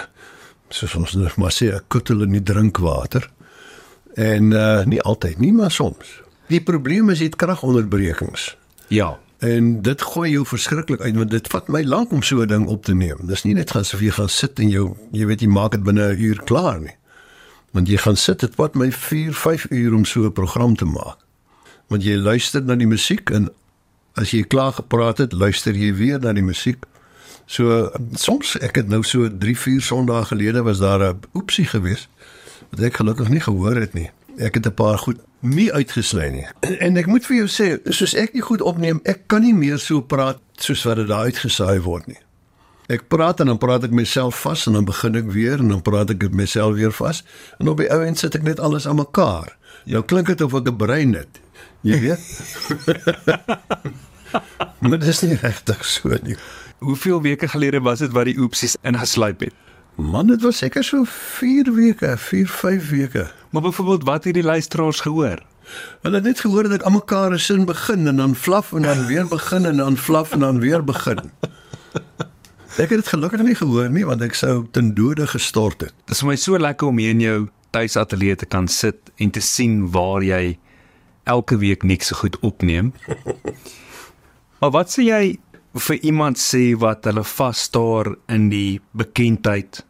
soos 0.70 0.96
ons 0.96 1.14
nou 1.14 1.30
maar 1.36 1.52
sê 1.52 1.74
'n 1.74 1.82
kuttel 1.88 2.22
in 2.22 2.32
die 2.32 2.44
drinkwater. 2.44 3.30
En 4.14 4.52
uh 4.52 4.86
nie 4.86 5.02
altyd 5.02 5.40
nie, 5.40 5.54
maar 5.54 5.72
soms. 5.72 6.22
Die 6.48 6.62
probleem 6.62 7.10
is 7.10 7.20
het 7.20 7.36
kragonderbrekings. 7.36 8.58
Ja. 8.88 9.20
En 9.44 9.82
dit 9.82 10.02
gooi 10.02 10.30
jou 10.32 10.46
verskriklik 10.48 11.02
uit 11.02 11.16
want 11.16 11.30
dit 11.30 11.48
vat 11.52 11.68
my 11.68 11.82
lank 11.84 12.12
om 12.16 12.22
so 12.24 12.42
'n 12.42 12.48
ding 12.48 12.68
op 12.68 12.86
te 12.86 12.94
neem. 12.96 13.18
Dis 13.28 13.44
nie 13.44 13.54
net 13.54 13.72
gaan 13.72 13.82
asof 13.82 14.00
jy 14.00 14.10
gaan 14.10 14.30
sit 14.30 14.60
en 14.60 14.70
jou 14.70 14.96
jy 15.12 15.26
weet 15.26 15.42
jy 15.42 15.48
maak 15.48 15.72
dit 15.72 15.84
binne 15.84 16.16
'n 16.16 16.20
uur 16.20 16.42
klaar 16.44 16.80
nie. 16.80 16.96
Want 17.72 17.88
jy 17.88 17.98
gaan 17.98 18.16
sit, 18.18 18.40
dit 18.40 18.56
vat 18.56 18.76
my 18.76 18.92
4, 18.92 19.34
5 19.34 19.66
uur 19.70 19.94
om 19.94 20.06
so 20.06 20.24
'n 20.24 20.32
program 20.32 20.76
te 20.76 20.86
maak. 20.86 21.18
Want 21.88 22.04
jy 22.04 22.16
luister 22.16 22.64
na 22.64 22.76
die 22.76 22.88
musiek 22.88 23.30
en 23.30 23.50
as 24.14 24.32
jy 24.32 24.44
klaar 24.44 24.74
gepraat 24.74 25.18
het, 25.18 25.32
luister 25.32 25.76
jy 25.76 25.94
weer 25.94 26.20
na 26.20 26.34
die 26.34 26.44
musiek. 26.44 26.86
So 27.46 27.92
soms 28.14 28.58
ek 28.60 28.76
het 28.76 28.88
nou 28.88 29.04
so 29.04 29.38
3, 29.38 29.58
4 29.58 29.82
Sondae 29.82 30.26
gelede 30.26 30.64
was 30.64 30.80
daar 30.80 31.14
'n 31.14 31.20
oepsie 31.34 31.66
geweest 31.66 32.08
wat 32.70 32.80
ek 32.80 32.94
gelukkig 32.94 33.30
nie 33.30 33.42
gehoor 33.42 33.76
het 33.76 33.94
nie. 33.94 34.12
Ek 34.38 34.54
het 34.54 34.66
'n 34.66 34.74
paar 34.74 34.98
goed 34.98 35.20
nie 35.40 35.74
uitgesny 35.74 36.28
nie. 36.30 36.48
En, 36.86 36.98
ek 36.98 37.06
moet 37.06 37.26
vir 37.26 37.36
jou 37.36 37.48
sê, 37.48 37.94
soos 37.94 38.14
ek 38.14 38.34
nie 38.34 38.42
goed 38.42 38.62
opneem, 38.62 39.00
ek 39.04 39.28
kan 39.28 39.42
nie 39.42 39.54
meer 39.54 39.80
so 39.80 40.02
praat 40.02 40.40
soos 40.58 40.84
wat 40.84 40.96
dit 40.96 41.08
daar 41.08 41.30
uitgesaai 41.30 41.82
word 41.82 42.08
nie. 42.08 42.20
Ek 42.88 43.08
praat 43.08 43.40
en 43.40 43.48
dan 43.48 43.58
praat 43.58 43.84
ek 43.84 43.92
myself 43.96 44.36
vas 44.44 44.66
en 44.68 44.74
dan 44.74 44.86
begin 44.86 45.16
ek 45.16 45.32
weer 45.32 45.60
en 45.60 45.70
dan 45.72 45.82
praat 45.82 46.10
ek 46.10 46.22
met 46.28 46.34
myself 46.34 46.76
weer 46.76 46.92
vas 46.92 47.24
en 47.60 47.68
op 47.72 47.78
die 47.80 47.90
ou 47.92 48.02
end 48.04 48.20
sit 48.20 48.36
ek 48.36 48.44
net 48.44 48.60
alles 48.60 48.88
aan 48.88 49.00
mekaar. 49.00 49.56
Jou 49.86 50.04
klink 50.04 50.28
dit 50.28 50.42
of 50.42 50.54
ek 50.54 50.68
'n 50.68 50.76
brein 50.76 51.14
het. 51.14 51.40
Jy 51.82 52.00
weet? 52.00 52.24
maar 54.80 54.90
dit 55.00 55.04
is 55.04 55.22
nie 55.22 55.36
regtig 55.36 55.86
so 55.86 56.18
nie. 56.24 56.36
Hoeveel 56.80 57.22
weke 57.22 57.48
gelede 57.48 57.80
was 57.80 58.00
dit 58.00 58.12
wat 58.12 58.26
die 58.26 58.40
oepsies 58.40 58.76
ingesluip 58.84 59.40
het? 59.40 59.54
Man, 59.96 60.28
dit 60.28 60.42
was 60.42 60.58
seker 60.58 60.84
so 60.84 61.04
4 61.06 61.74
weke, 61.74 62.18
4, 62.18 62.48
5 62.48 62.90
weke. 62.90 63.28
Maar 63.54 63.62
byvoorbeeld 63.62 64.04
wat 64.04 64.24
het 64.24 64.34
die 64.34 64.44
luisteraars 64.44 65.00
gehoor? 65.00 65.44
Hulle 66.02 66.16
het 66.16 66.24
net 66.24 66.40
gehoor 66.40 66.64
dat 66.64 66.80
ek 66.80 66.84
aan 66.84 66.98
mekaar 66.98 67.32
'n 67.32 67.40
sin 67.40 67.66
begin 67.66 68.08
en 68.08 68.16
dan 68.16 68.36
flaf 68.36 68.74
en 68.74 68.82
dan 68.82 69.06
weer 69.06 69.28
begin 69.28 69.66
en 69.66 69.78
dan 69.78 69.98
flaf 69.98 70.32
en 70.32 70.40
dan 70.40 70.60
weer 70.60 70.84
begin. 70.84 71.32
Ek 72.74 72.90
het 72.90 72.90
dit 72.90 73.08
gelukkig 73.08 73.42
nie 73.42 73.56
gehoor 73.56 73.90
nie 73.90 74.06
want 74.06 74.22
ek 74.22 74.34
sou 74.34 74.66
ten 74.72 74.94
dode 74.94 75.28
gestort 75.28 75.82
het. 75.82 75.94
Dit 76.06 76.16
is 76.16 76.20
vir 76.20 76.28
my 76.28 76.36
so 76.36 76.58
lekker 76.58 76.88
om 76.88 76.98
hier 76.98 77.10
in 77.10 77.20
jou 77.20 77.48
tuisateljee 77.70 78.36
te 78.36 78.46
kan 78.46 78.68
sit 78.68 79.12
en 79.16 79.30
te 79.30 79.40
sien 79.40 79.92
waar 79.92 80.24
jy 80.24 80.58
elke 81.24 81.58
week 81.58 81.84
niks 81.84 82.08
so 82.08 82.16
goed 82.16 82.40
opneem. 82.40 82.94
maar 84.60 84.72
wat 84.72 84.90
sê 84.90 85.06
jy 85.06 85.38
vir 85.74 86.02
iemand 86.02 86.42
sê 86.42 86.74
wat 86.74 87.06
hulle 87.06 87.24
vasstaar 87.24 88.16
in 88.28 88.50
die 88.50 88.82
bekendheid 88.92 89.86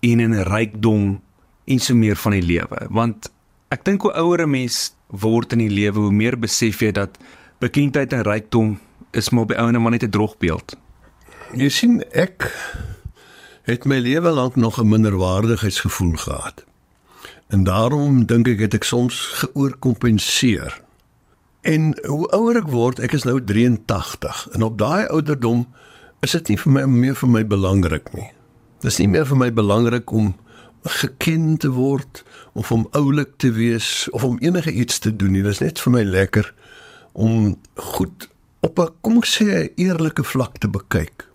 en 0.00 0.20
in 0.20 0.34
'n 0.34 0.44
rykdom 0.44 1.22
en 1.68 1.82
so 1.82 1.94
meer 1.94 2.16
van 2.16 2.32
die 2.32 2.44
lewe? 2.44 2.86
Want 2.90 3.30
ek 3.74 3.84
dink 3.84 4.02
hoe 4.02 4.12
ouer 4.16 4.42
'n 4.46 4.50
mens 4.50 4.92
word 5.08 5.52
in 5.52 5.58
die 5.58 5.72
lewe, 5.72 6.00
hoe 6.08 6.12
meer 6.12 6.38
besef 6.38 6.80
jy 6.80 6.92
dat 6.92 7.18
bekendheid 7.60 8.12
en 8.12 8.22
rykdom 8.22 8.78
is 9.12 9.30
maar 9.30 9.46
by 9.46 9.54
ouene 9.54 9.78
maar 9.78 9.90
net 9.90 10.04
'n 10.04 10.10
droogbeeld. 10.10 10.76
Jy 11.54 11.68
sien 11.68 12.02
ek 12.12 12.52
het 13.68 13.84
my 13.84 13.98
lewe 13.98 14.30
lank 14.30 14.56
nog 14.56 14.80
'n 14.80 14.88
minderwaardigheidsgevoel 14.88 16.16
gehad. 16.16 16.64
En 17.48 17.64
daarom 17.64 18.26
dink 18.26 18.48
ek 18.48 18.58
het 18.58 18.74
ek 18.74 18.84
soms 18.84 19.16
geoorkompenseer. 19.20 20.80
En 21.60 21.98
hoe 22.06 22.28
ouer 22.30 22.56
ek 22.56 22.68
word, 22.68 22.98
ek 22.98 23.12
is 23.12 23.24
nou 23.24 23.40
83 23.44 24.48
en 24.52 24.62
op 24.62 24.78
daai 24.78 25.06
ouderdom 25.06 25.66
is 26.20 26.30
dit 26.30 26.48
nie 26.48 26.58
vir 26.58 26.72
my 26.72 26.84
meer 26.84 27.14
vir 27.14 27.28
my 27.28 27.46
belangrik 27.46 28.12
nie. 28.12 28.30
Dis 28.80 28.98
nie 28.98 29.08
meer 29.08 29.26
vir 29.26 29.36
my 29.36 29.52
belangrik 29.52 30.12
om 30.12 30.34
geken 30.90 31.56
te 31.56 31.70
word 31.70 32.24
of 32.52 32.72
om 32.72 32.88
oulik 32.90 33.36
te 33.36 33.52
wees 33.52 34.08
of 34.10 34.24
om 34.24 34.38
enige 34.38 34.72
iets 34.72 34.98
te 34.98 35.16
doen 35.16 35.32
nie. 35.32 35.42
Dit 35.42 35.52
is 35.52 35.58
net 35.58 35.80
vir 35.80 35.92
my 35.92 36.02
lekker 36.02 36.52
om 37.12 37.56
goed 37.74 38.28
op 38.60 38.78
'n 38.78 38.92
kom 39.00 39.16
ek 39.18 39.26
sê 39.26 39.70
eerlike 39.76 40.24
vlak 40.24 40.58
te 40.58 40.68
bekyk. 40.68 41.26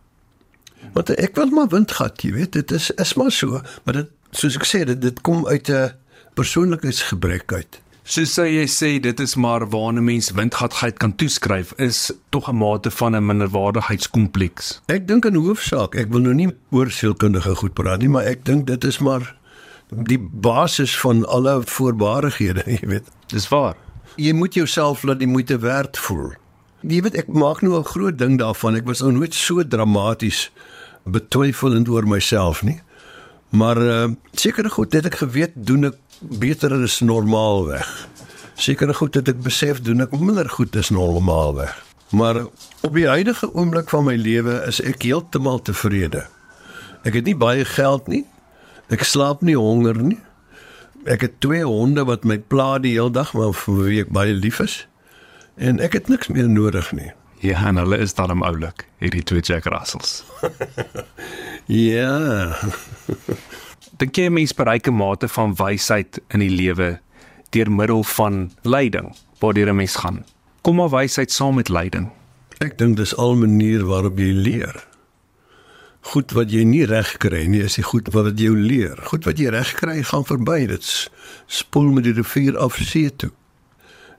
Want 0.94 1.10
ek 1.10 1.36
wil 1.36 1.50
maar 1.50 1.68
windgat, 1.68 2.22
jy 2.22 2.32
weet, 2.32 2.52
dit 2.52 2.72
is 2.72 2.92
is 2.92 3.14
maar 3.14 3.32
so, 3.32 3.62
maar 3.84 3.94
dit 3.94 4.10
soos 4.32 4.56
ek 4.56 4.66
sê, 4.66 4.86
dit 4.86 5.02
dit 5.02 5.22
kom 5.22 5.48
uit 5.48 5.70
'n 5.70 5.94
persoonlikheidsgebrek 6.36 7.54
uit. 7.54 7.82
So 8.04 8.22
sê 8.28 8.50
jy 8.52 8.66
sê 8.68 9.00
dit 9.00 9.20
is 9.20 9.36
maar 9.36 9.70
waar 9.70 9.94
'n 9.94 10.04
mens 10.04 10.32
windgatheid 10.32 10.98
kan 11.00 11.16
toeskryf 11.16 11.74
is 11.78 12.12
tog 12.30 12.50
'n 12.50 12.56
mate 12.56 12.92
van 12.92 13.16
'n 13.16 13.26
minderwaardigheidskompleks. 13.26 14.82
Ek 14.88 15.08
dink 15.08 15.26
in 15.26 15.36
hoofsaak, 15.36 15.96
ek 15.96 16.12
wil 16.12 16.20
nou 16.20 16.34
nie 16.34 16.52
oor 16.72 16.92
sielkundige 16.92 17.56
goed 17.56 17.74
praat 17.74 18.00
nie, 18.00 18.10
maar 18.10 18.24
ek 18.24 18.46
dink 18.46 18.68
dit 18.68 18.84
is 18.84 19.00
maar 19.00 19.36
die 19.96 20.20
basis 20.20 21.00
van 21.00 21.26
alle 21.28 21.62
voorbarighede, 21.66 22.64
jy 22.76 22.88
weet. 22.88 23.10
Dis 23.34 23.48
waar. 23.48 23.76
Jy 24.16 24.34
moet 24.38 24.54
jouself 24.54 25.04
laat 25.04 25.20
die 25.20 25.30
moeite 25.30 25.58
werd 25.58 25.98
voel. 25.98 26.34
Jy 26.84 27.02
weet 27.06 27.16
ek 27.24 27.30
maak 27.32 27.62
nou 27.62 27.80
'n 27.80 27.86
groot 27.88 28.18
ding 28.18 28.38
daarvan. 28.40 28.76
Ek 28.76 28.86
was 28.86 29.02
nou 29.02 29.12
nooit 29.12 29.34
so 29.34 29.64
dramaties 29.64 30.52
betwyfelend 31.04 31.90
oor 31.90 32.08
myself 32.08 32.64
nie. 32.64 32.82
Maar 33.50 33.78
uh, 33.78 34.10
sekere 34.32 34.70
goed 34.70 34.94
het 34.94 35.06
ek 35.06 35.16
geweet 35.22 35.54
doen 35.56 35.86
ek 35.92 35.98
beter 36.20 36.74
as 36.74 37.00
normaalweg. 37.00 37.88
Sekere 38.56 38.94
goed 38.94 39.14
het 39.16 39.30
ek 39.30 39.42
besef 39.46 39.82
doen 39.82 40.02
ek 40.02 40.12
minder 40.18 40.50
goed 40.50 40.76
as 40.76 40.90
normaalweg. 40.90 41.74
Maar 42.14 42.46
op 42.82 42.94
die 42.94 43.08
huidige 43.08 43.54
oomblik 43.54 43.90
van 43.90 44.06
my 44.06 44.16
lewe 44.16 44.60
is 44.68 44.82
ek 44.82 45.06
heeltemal 45.06 45.62
tevrede. 45.62 46.26
Ek 47.04 47.18
het 47.18 47.26
nie 47.26 47.38
baie 47.38 47.66
geld 47.66 48.08
nie. 48.08 48.24
Ek 48.90 49.04
slaap 49.04 49.42
nie 49.42 49.56
honger 49.56 49.96
nie. 50.04 50.20
Ek 51.06 51.22
het 51.22 51.40
twee 51.44 51.64
honde 51.64 52.06
wat 52.08 52.24
my 52.24 52.38
pla 52.38 52.78
die 52.80 52.96
hele 52.96 53.12
dag, 53.12 53.34
maar 53.34 53.54
vir 53.54 53.84
wie 53.84 54.02
ek 54.02 54.12
baie 54.16 54.34
lief 54.34 54.60
is. 54.64 54.88
En 55.56 55.80
ek 55.80 55.94
het 55.94 56.08
niks 56.10 56.28
meer 56.28 56.50
nodig 56.50 56.92
nie. 56.92 57.12
Ja, 57.44 57.68
en 57.68 57.76
hulle 57.76 57.98
is 58.00 58.14
dan 58.16 58.42
oulik, 58.42 58.86
hierdie 59.04 59.24
twee 59.24 59.42
Jack 59.42 59.66
Russells. 59.66 60.24
Ja. 61.72 62.58
Dink 64.00 64.18
jy 64.18 64.26
'n 64.28 64.34
mens 64.36 64.52
bereik 64.52 64.88
'n 64.88 64.98
mate 65.00 65.28
van 65.32 65.56
wysheid 65.56 66.20
in 66.36 66.40
die 66.44 66.52
lewe 66.52 67.00
deur 67.56 67.72
middel 67.72 68.04
van 68.04 68.52
lyding, 68.64 69.16
waardeur 69.40 69.72
'n 69.72 69.76
mens 69.76 69.96
gaan? 69.96 70.26
Kom 70.62 70.76
maar 70.76 70.90
wysheid 70.90 71.32
saam 71.32 71.56
met 71.56 71.70
lyding. 71.70 72.12
Ek 72.60 72.78
dink 72.78 72.98
dis 72.98 73.16
al 73.16 73.36
manier 73.36 73.86
waarop 73.86 74.18
jy 74.20 74.32
leer. 74.32 74.76
Goed 76.04 76.34
wat 76.36 76.52
jy 76.52 76.66
nie 76.68 76.84
reg 76.86 77.16
kry 77.24 77.46
nie, 77.48 77.62
is 77.64 77.78
die 77.80 77.86
goed 77.88 78.10
wat 78.12 78.40
jy 78.40 78.52
leer. 78.52 79.00
Goed 79.08 79.24
wat 79.26 79.40
jy 79.40 79.54
reg 79.54 79.72
kry, 79.80 80.02
gaan 80.04 80.26
verby. 80.28 80.66
Dit 80.68 80.84
spoel 81.48 81.94
met 81.96 82.04
die 82.04 82.14
rivier 82.18 82.58
af 82.60 82.76
see 82.76 83.10
toe. 83.10 83.32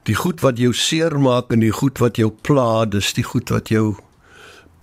Die 0.09 0.17
goed 0.17 0.41
wat 0.45 0.59
jou 0.61 0.73
seermaak 0.73 1.53
en 1.53 1.61
die 1.61 1.73
goed 1.73 2.01
wat 2.01 2.17
jou 2.21 2.31
pla, 2.31 2.85
dis 2.85 3.13
die 3.17 3.25
goed 3.25 3.53
wat 3.53 3.69
jou 3.73 3.95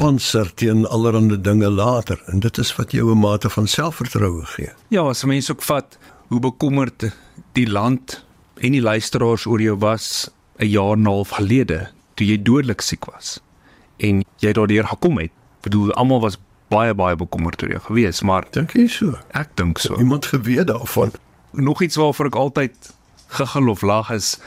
panser 0.02 0.50
teen 0.58 0.86
allerlei 0.90 1.38
dinge 1.38 1.70
later 1.70 2.22
en 2.32 2.42
dit 2.42 2.58
is 2.58 2.72
wat 2.78 2.92
jou 2.92 3.12
'n 3.12 3.20
mate 3.20 3.50
van 3.50 3.68
selfvertroue 3.68 4.46
gee. 4.46 4.72
Ja, 4.90 5.02
as 5.10 5.24
mense 5.24 5.52
ook 5.52 5.62
vat 5.62 5.98
hoe 6.28 6.40
bekommerd 6.40 7.14
die 7.54 7.70
land 7.70 8.26
en 8.58 8.72
die 8.72 8.82
luisteraars 8.82 9.46
oor 9.46 9.62
jou 9.62 9.78
was 9.78 10.30
'n 10.58 10.66
jaar 10.66 10.94
en 10.94 11.04
'n 11.04 11.06
half 11.06 11.30
gelede 11.30 11.90
toe 12.16 12.28
jy 12.28 12.42
dodelik 12.42 12.82
siek 12.82 13.06
was 13.06 13.40
en 13.98 14.24
jy 14.38 14.52
daardeur 14.54 14.88
gekom 14.88 15.18
het. 15.18 15.32
Ek 15.58 15.62
bedoel 15.62 15.94
almal 15.94 16.22
was 16.22 16.38
baie 16.72 16.94
baie 16.98 17.16
bekommerd 17.20 17.62
oor 17.64 17.74
jou 17.76 17.82
gewees, 17.90 18.22
maar 18.26 18.48
Dink 18.56 18.74
jy 18.78 18.88
so? 18.92 19.18
ek 19.38 19.52
dink 19.60 19.80
so. 19.84 19.98
Iemand 20.00 20.26
geweet 20.32 20.68
daarvan. 20.72 21.12
Nog 21.52 21.82
iets 21.84 22.00
waarvoor 22.00 22.32
ek 22.32 22.36
altyd 22.40 22.92
gegil 23.36 23.70
of 23.72 23.82
lag 23.88 24.10
is 24.16 24.38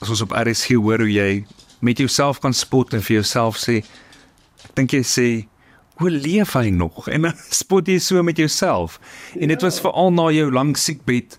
as 0.00 0.08
ons 0.12 0.22
op 0.24 0.32
RSG 0.36 0.76
hoor 0.80 1.02
hoe 1.04 1.12
jy 1.12 1.44
met 1.84 1.98
jouself 2.00 2.40
kan 2.40 2.52
spot 2.56 2.94
en 2.96 3.02
vir 3.04 3.18
jouself 3.20 3.56
sê 3.60 3.80
ek 4.64 4.74
dink 4.76 4.92
jy 4.96 5.00
sê 5.04 5.26
hoe 6.00 6.08
leef 6.12 6.54
hy 6.56 6.70
nog 6.72 7.08
en 7.12 7.28
dan 7.28 7.36
spot 7.52 7.88
jy 7.88 7.98
so 8.00 8.22
met 8.24 8.40
jouself 8.40 8.96
en 9.36 9.52
dit 9.52 9.64
was 9.64 9.80
veral 9.84 10.12
na 10.16 10.30
jou 10.32 10.48
lang 10.52 10.72
siekbed 10.80 11.36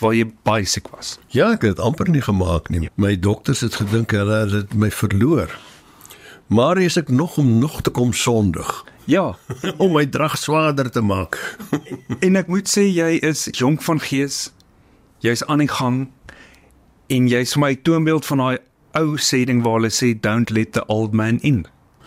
waar 0.00 0.12
jy 0.16 0.26
baie 0.44 0.64
siek 0.68 0.88
was 0.92 1.14
Ja, 1.32 1.50
ek 1.56 1.64
het 1.68 1.80
amper 1.80 2.08
nie 2.12 2.20
gemaak 2.24 2.68
nie. 2.72 2.88
My 3.00 3.12
dokters 3.16 3.60
het 3.64 3.76
gedink 3.80 4.12
hulle 4.16 4.42
het 4.52 4.72
my 4.76 4.88
verloor. 4.92 5.52
Maar 6.52 6.82
is 6.84 6.98
ek 7.00 7.08
nog 7.08 7.36
om 7.40 7.58
nog 7.58 7.80
te 7.82 7.90
kom 7.90 8.12
sondig 8.12 8.84
ja 9.04 9.36
om 9.82 9.92
my 9.92 10.06
drag 10.06 10.38
swaarder 10.38 10.90
te 10.90 11.00
maak. 11.00 11.56
en 12.24 12.36
ek 12.36 12.50
moet 12.52 12.68
sê 12.70 12.86
jy 12.86 13.18
is 13.24 13.48
jonk 13.50 13.82
van 13.82 14.00
gees 14.02 14.50
jy's 15.24 15.44
aan 15.50 15.62
die 15.64 15.70
gang 15.70 16.04
en 17.12 17.28
jy's 17.30 17.56
vir 17.56 17.64
my 17.64 17.72
toonbeeld 17.86 18.26
van 18.28 18.44
daai 18.44 18.58
ou 18.98 19.16
sê 19.18 19.42
ding 19.48 19.62
waar 19.66 19.80
hulle 19.80 19.92
sê 19.94 20.12
don't 20.14 20.52
let 20.54 20.74
the 20.76 20.84
old 20.92 21.16
man 21.16 21.40
in 21.42 21.64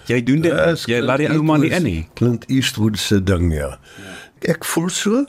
jy 0.09 0.21
doen 0.23 0.45
dit 0.45 0.53
Dis 0.53 0.85
jy 0.89 1.01
laat 1.03 1.23
die 1.23 1.31
ou 1.33 1.43
man 1.43 1.65
nie 1.65 1.73
in 1.73 1.87
nie 1.87 2.01
Clint 2.15 2.47
Eastwood 2.51 2.99
se 3.01 3.19
ding 3.23 3.51
ja. 3.53 3.75
Ek 4.45 4.65
voel 4.67 4.91
so. 4.93 5.23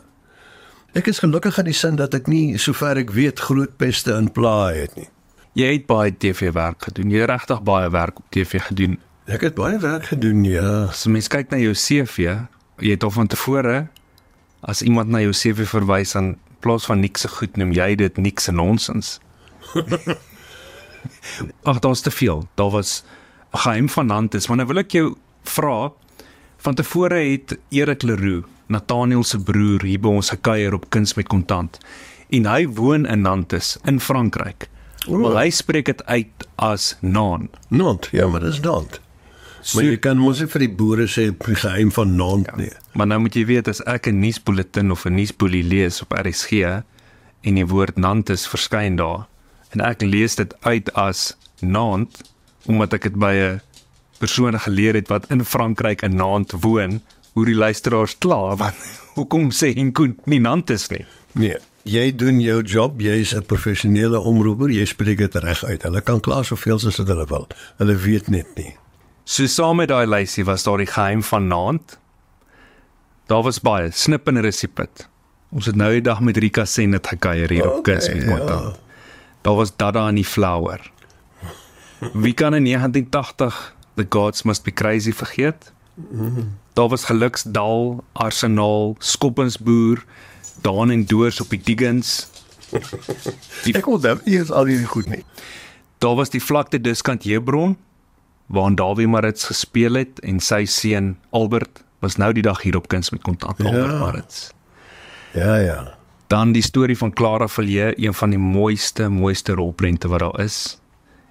Ek 0.97 1.07
is 1.09 1.23
gelukkig 1.23 1.57
in 1.63 1.71
die 1.71 1.77
sin 1.77 1.97
dat 1.97 2.15
ek 2.17 2.29
nie 2.29 2.59
sover 2.61 3.01
ek 3.01 3.15
weet 3.17 3.41
groot 3.49 3.73
peste 3.81 4.13
in 4.13 4.29
plaas 4.33 4.77
het 4.77 4.97
nie. 4.99 5.09
Jy 5.57 5.71
het 5.73 5.87
baie 5.89 6.13
TV 6.13 6.51
werk 6.53 6.85
gedoen. 6.85 7.09
Jy 7.09 7.23
het 7.23 7.31
regtig 7.31 7.63
baie 7.65 7.89
werk 7.89 8.19
op 8.21 8.27
TV 8.35 8.61
gedoen. 8.67 8.99
Ek 9.27 9.43
het 9.43 9.57
baie 9.59 9.79
werk 9.83 10.05
gedoen, 10.12 10.45
ja. 10.47 10.87
As 10.87 11.03
mens 11.11 11.27
kyk 11.27 11.51
na 11.51 11.59
jou 11.59 11.73
CV, 11.75 12.29
jy 12.79 12.93
het 12.95 13.03
al 13.03 13.11
van 13.11 13.27
tevore 13.27 13.89
as 14.62 14.85
iemand 14.87 15.11
na 15.11 15.19
jou 15.19 15.33
CV 15.35 15.65
verwys 15.67 16.12
aan 16.15 16.37
plaas 16.62 16.87
van 16.87 17.01
niks 17.03 17.25
se 17.27 17.31
goed 17.35 17.57
noem 17.59 17.73
jy 17.75 17.89
dit 17.99 18.21
niks 18.23 18.47
en 18.53 18.61
nonsens. 18.61 19.17
Ag, 21.69 21.81
daar's 21.83 22.05
te 22.07 22.12
veel. 22.15 22.45
Daar 22.55 22.71
was 22.71 23.01
geheim 23.51 23.89
van 23.91 24.07
Nantes, 24.07 24.47
maar 24.47 24.61
nou 24.61 24.69
wil 24.71 24.85
ek 24.85 24.95
jou 24.95 25.09
vra 25.51 25.91
van 26.62 26.79
tevore 26.79 27.19
het 27.19 27.57
Erik 27.75 28.07
Leroux, 28.07 28.47
Nathaniel 28.71 29.25
se 29.27 29.41
broer 29.43 29.83
hier 29.87 30.03
by 30.03 30.12
ons 30.21 30.31
gekuier 30.37 30.75
op 30.79 30.87
Kuns 30.95 31.17
met 31.19 31.27
Kontant. 31.31 31.81
En 32.31 32.47
hy 32.47 32.62
woon 32.79 33.11
in 33.11 33.27
Nantes 33.27 33.75
in 33.83 33.99
Frankryk. 33.99 34.69
O. 35.07 35.19
Wel 35.19 35.39
hy 35.39 35.51
spreek 35.51 35.91
dit 35.91 36.07
uit 36.07 36.47
as 36.62 36.95
Naan. 37.03 37.51
Nant, 37.75 38.09
ja, 38.15 38.31
maar 38.31 38.47
dis 38.47 38.62
Nant. 38.62 39.01
Maar 39.75 39.85
jy 39.85 39.97
kan 39.99 40.19
mos 40.19 40.41
nie 40.41 40.49
vir 40.53 40.63
die 40.63 40.75
boere 40.79 41.07
sê 41.11 41.31
die 41.33 41.59
geheim 41.59 41.91
van 41.95 42.15
Nant 42.17 42.47
ja. 42.47 42.57
nie. 42.61 42.71
Maar 42.95 43.07
nou 43.07 43.21
moet 43.25 43.35
jy 43.35 43.45
weet 43.49 43.69
as 43.69 43.83
ek 43.87 44.07
'n 44.07 44.21
nuusbulletin 44.21 44.91
of 44.91 45.07
'n 45.07 45.15
nuusboelie 45.15 45.65
lees 45.65 46.03
op 46.03 46.15
RSG 46.15 46.53
en 47.43 47.55
die 47.55 47.67
woord 47.67 47.97
Nantes 47.97 48.47
verskyn 48.47 48.97
daar 48.97 49.27
en 49.75 49.81
ek 49.81 50.03
lees 50.03 50.37
dit 50.37 50.55
uit 50.63 50.93
as 50.95 51.37
Nant 51.61 52.23
omdat 52.67 52.95
ek 52.95 53.03
dit 53.03 53.19
by 53.19 53.35
'n 53.35 53.61
persoon 54.19 54.59
geleer 54.59 54.95
het 54.95 55.09
wat 55.09 55.31
in 55.31 55.45
Frankryk 55.45 56.03
in 56.03 56.17
Nant 56.17 56.53
woon, 56.61 57.03
hoe 57.33 57.45
die 57.45 57.55
luisteraars 57.55 58.19
kla 58.19 58.57
want 58.57 58.77
hoekom 59.17 59.51
sê 59.51 59.75
Henkoen 59.75 60.19
nie 60.25 60.41
Nantes 60.41 60.89
nie? 60.89 61.05
Nee. 61.33 61.57
Jy 61.87 62.17
doen 62.19 62.41
jou 62.41 62.63
job, 62.63 63.01
jy's 63.01 63.35
'n 63.35 63.47
professionele 63.47 64.19
omroeper, 64.19 64.71
jy 64.71 64.85
spreek 64.85 65.19
dit 65.19 65.35
reg 65.35 65.65
uit. 65.65 65.83
Hulle 65.83 66.01
kan 66.01 66.21
kla 66.21 66.43
soveel 66.43 66.79
soos 66.79 66.97
wat 66.97 67.09
hulle 67.09 67.27
wil. 67.27 67.47
Hulle 67.79 67.97
weet 67.97 68.29
net 68.29 68.47
nie. 68.57 68.75
So 69.27 69.49
saam 69.51 69.81
met 69.81 69.91
daai 69.91 70.07
lysie 70.07 70.45
was 70.47 70.62
daar 70.62 70.79
die 70.79 70.87
geheim 70.87 71.23
van 71.27 71.49
Nant. 71.51 71.97
Daar 73.27 73.43
was 73.43 73.59
baie 73.59 73.91
snip 73.91 74.29
en 74.31 74.39
resipit. 74.41 75.09
Ons 75.51 75.67
het 75.67 75.75
nou 75.75 75.89
die 75.97 76.03
dag 76.03 76.21
met 76.23 76.37
Rika 76.39 76.62
Senet 76.65 77.09
gekuier 77.11 77.51
hier 77.51 77.67
op 77.67 77.81
Okay, 77.81 77.97
Kus 77.97 78.07
met 78.12 78.23
ja. 78.23 78.37
kontant. 78.37 78.77
Daar 79.43 79.57
was 79.59 79.73
Dada 79.77 80.05
en 80.09 80.15
die 80.15 80.25
Flower. 80.25 80.79
Wie 82.12 82.35
kan 82.39 82.55
in 82.55 82.65
1980 82.65 83.75
The 83.97 84.07
Gods 84.09 84.43
Must 84.43 84.62
Be 84.62 84.71
Crazy 84.71 85.12
vergeet? 85.12 85.73
Daar 86.73 86.89
was 86.89 87.05
Geluksdal, 87.05 88.05
Arsenal, 88.12 88.95
Skoppensboer, 88.99 90.05
Daan 90.62 90.91
en 90.91 91.07
Doors 91.07 91.41
op 91.41 91.51
die 91.51 91.61
Diggins. 91.61 92.29
Ek 93.73 93.87
onthou 93.87 94.21
eens 94.25 94.55
al 94.55 94.71
hierdie 94.71 94.87
goed 94.87 95.11
nie. 95.11 95.25
Daar 95.99 96.15
was 96.15 96.31
die 96.31 96.43
vlakte 96.43 96.79
Diskant 96.81 97.27
Hebron 97.27 97.75
waarin 98.47 98.75
Dawie 98.75 99.09
Marits 99.09 99.45
gespeel 99.45 99.95
het 99.95 100.21
en 100.21 100.41
sy 100.41 100.65
seun 100.65 101.17
Albert 101.31 101.85
was 102.05 102.17
nou 102.17 102.33
die 102.33 102.43
dag 102.43 102.63
hier 102.63 102.77
op 102.77 102.89
Kuns 102.89 103.11
met 103.11 103.23
Kontant 103.23 103.59
Ja. 103.59 103.65
Albert 103.65 103.99
Marits. 103.99 104.51
Ja, 105.35 105.57
ja. 105.57 105.95
Dan 106.27 106.53
die 106.53 106.63
storie 106.63 106.97
van 106.99 107.13
Clara 107.13 107.49
Villiers, 107.49 107.95
een 107.97 108.15
van 108.15 108.31
die 108.31 108.39
mooiste 108.39 109.09
mooiste 109.09 109.53
rolprente 109.53 110.09
wat 110.09 110.21
daar 110.21 110.41
is. 110.41 110.81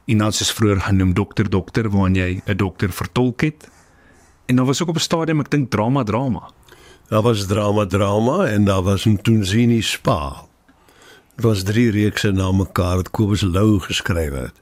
En 0.05 0.17
dan 0.17 0.33
soos 0.33 0.51
vroeër 0.53 0.81
genoem 0.81 1.13
Dokter 1.13 1.49
Dokter 1.49 1.89
waarin 1.89 2.15
jy 2.15 2.41
'n 2.45 2.57
dokter 2.57 2.91
vertolk 2.91 3.41
het. 3.41 3.69
En 4.45 4.55
dan 4.55 4.65
was 4.65 4.81
ook 4.81 4.89
op 4.89 4.95
'n 4.95 4.99
stadium 4.99 5.39
ek 5.39 5.49
dink 5.51 5.71
drama 5.71 6.03
drama. 6.03 6.49
Daar 7.09 7.21
was 7.21 7.45
drama 7.45 7.85
drama 7.85 8.45
en 8.45 8.65
daar 8.65 8.83
was 8.83 9.05
'n 9.05 9.15
Tunzini 9.21 9.81
spa. 9.81 10.45
Dit 11.35 11.45
was 11.45 11.63
drie 11.63 11.91
reekse 11.91 12.31
na 12.31 12.51
mekaar 12.51 12.95
wat 12.95 13.11
Kobus 13.11 13.41
Lou 13.41 13.79
geskryf 13.79 14.31
het 14.33 14.61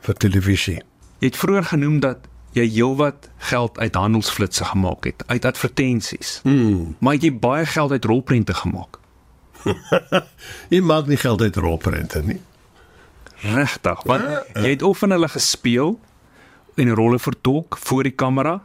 vir 0.00 0.14
televisie. 0.14 0.82
Jy 1.18 1.30
het 1.30 1.36
vroeër 1.36 1.64
genoem 1.64 2.00
dat 2.00 2.28
jy 2.56 2.64
heelwat 2.68 3.28
geld 3.50 3.78
uit 3.78 3.94
handelsflitsse 3.94 4.64
gemaak 4.64 5.04
het, 5.04 5.22
uit 5.26 5.44
advertensies. 5.44 6.40
Hmm. 6.42 6.96
Maar 6.98 7.14
jy 7.20 7.32
baie 7.32 7.66
geld 7.66 7.90
uit 7.90 8.04
rolprente 8.04 8.54
gemaak. 8.54 9.00
Jy 10.72 10.78
maak 10.80 11.08
nie 11.10 11.18
geld 11.18 11.40
uit 11.42 11.56
rolprente 11.56 12.22
nie. 12.22 12.38
Regtig, 13.42 14.02
want 14.06 14.24
jy 14.54 14.70
het 14.76 14.82
of 14.86 15.02
in 15.02 15.10
hulle 15.10 15.28
gespeel 15.28 15.96
en 16.78 16.94
rolle 16.94 17.18
vertolk 17.18 17.76
voor 17.82 18.06
die 18.06 18.14
kamera 18.14 18.60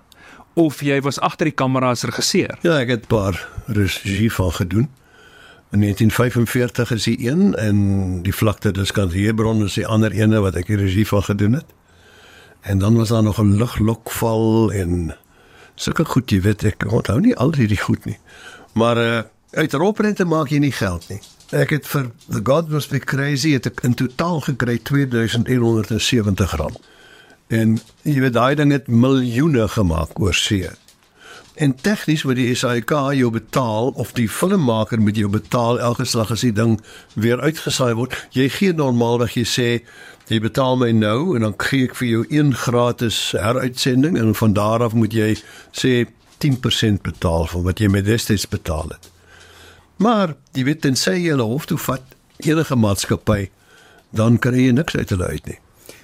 of 0.53 0.81
jy 0.83 0.99
was 1.01 1.19
agter 1.19 1.49
die 1.49 1.55
kamera 1.55 1.89
as 1.95 2.03
regisseur. 2.07 2.57
Ja, 2.61 2.77
ek 2.79 2.89
het 2.89 3.03
'n 3.03 3.07
paar 3.07 3.47
regie 3.67 4.31
van 4.31 4.51
gedoen. 4.51 4.89
In 5.71 5.79
1945 5.79 6.91
is 6.91 7.03
die 7.03 7.17
een 7.29 7.55
en 7.55 8.21
die 8.21 8.35
vlakte 8.35 8.71
Diskant 8.71 9.13
Hebron 9.13 9.63
is 9.63 9.73
die 9.73 9.87
ander 9.87 10.11
ene 10.11 10.39
wat 10.39 10.55
ek 10.55 10.67
die 10.67 10.75
regie 10.75 11.07
van 11.07 11.23
gedoen 11.23 11.53
het. 11.53 11.65
En 12.61 12.77
dan 12.77 12.95
was 12.95 13.09
daar 13.09 13.23
nog 13.23 13.41
'n 13.41 13.55
luglokval 13.57 14.71
en 14.71 15.15
sulke 15.75 16.05
goed, 16.05 16.29
jy 16.29 16.41
weet 16.41 16.63
ek 16.63 16.91
onthou 16.91 17.19
nie 17.19 17.35
al 17.35 17.53
hierdie 17.53 17.81
goed 17.81 18.05
nie. 18.05 18.19
Maar 18.73 18.97
uh, 18.97 19.21
uit 19.51 19.73
rolprente 19.73 20.25
maak 20.25 20.49
jy 20.49 20.57
nie 20.57 20.71
geld 20.71 21.09
nie. 21.09 21.19
Ek 21.51 21.69
het 21.69 21.87
vir 21.87 22.11
The 22.29 22.39
God 22.43 22.69
Must 22.69 22.89
Be 22.89 22.99
Crazy 22.99 23.51
het 23.51 23.65
ek 23.65 23.81
in 23.83 23.93
totaal 23.93 24.39
gekry 24.39 24.77
2170 24.83 26.55
rand. 26.55 26.79
En 27.47 27.79
jy 28.07 28.19
weet 28.23 28.37
daai 28.37 28.55
ding 28.55 28.71
het 28.71 28.87
miljoene 28.87 29.67
gemaak 29.67 30.19
oor 30.19 30.33
see. 30.33 30.69
En 31.59 31.75
tegnies 31.75 32.23
moet 32.23 32.39
die 32.39 32.55
SAIK 32.55 32.93
jou 33.19 33.31
betaal 33.31 33.91
of 33.99 34.13
die 34.15 34.29
filmmaker 34.29 35.01
moet 35.03 35.19
jou 35.19 35.27
betaal 35.29 35.79
elke 35.79 36.05
slag 36.07 36.31
as 36.31 36.45
die 36.47 36.53
ding 36.55 36.77
weer 37.13 37.41
uitgesaai 37.41 37.93
word. 37.99 38.15
Jy 38.31 38.47
gee 38.49 38.73
normaalweg 38.73 39.35
jy 39.35 39.43
sê 39.43 39.67
jy 40.31 40.39
betaal 40.39 40.77
my 40.79 40.91
nou 40.95 41.35
en 41.35 41.45
dan 41.45 41.55
gee 41.57 41.87
ek 41.89 41.95
vir 41.99 42.07
jou 42.07 42.25
een 42.29 42.53
gratis 42.55 43.31
heruitsending 43.37 44.17
en 44.19 44.35
van 44.35 44.53
daar 44.53 44.83
af 44.85 44.93
moet 44.93 45.13
jy 45.13 45.33
sê 45.75 46.05
10% 46.43 47.01
betaal 47.05 47.47
van 47.51 47.65
wat 47.67 47.81
jy 47.81 47.89
my 47.91 48.01
destyds 48.01 48.47
betaal 48.49 48.93
het. 48.93 49.09
Maar 50.01 50.35
jy 50.57 50.65
weet 50.69 50.81
tensy 50.85 51.17
jy 51.17 51.33
hulle 51.33 51.45
hof 51.45 51.67
toe 51.69 51.77
vat 51.77 52.15
enige 52.41 52.75
maatskappy 52.75 53.49
dan 54.17 54.39
kry 54.41 54.67
jy 54.67 54.75
niks 54.75 54.95
uit 54.97 55.11
hulle 55.13 55.27
uit 55.35 55.51
nie. 55.51 55.59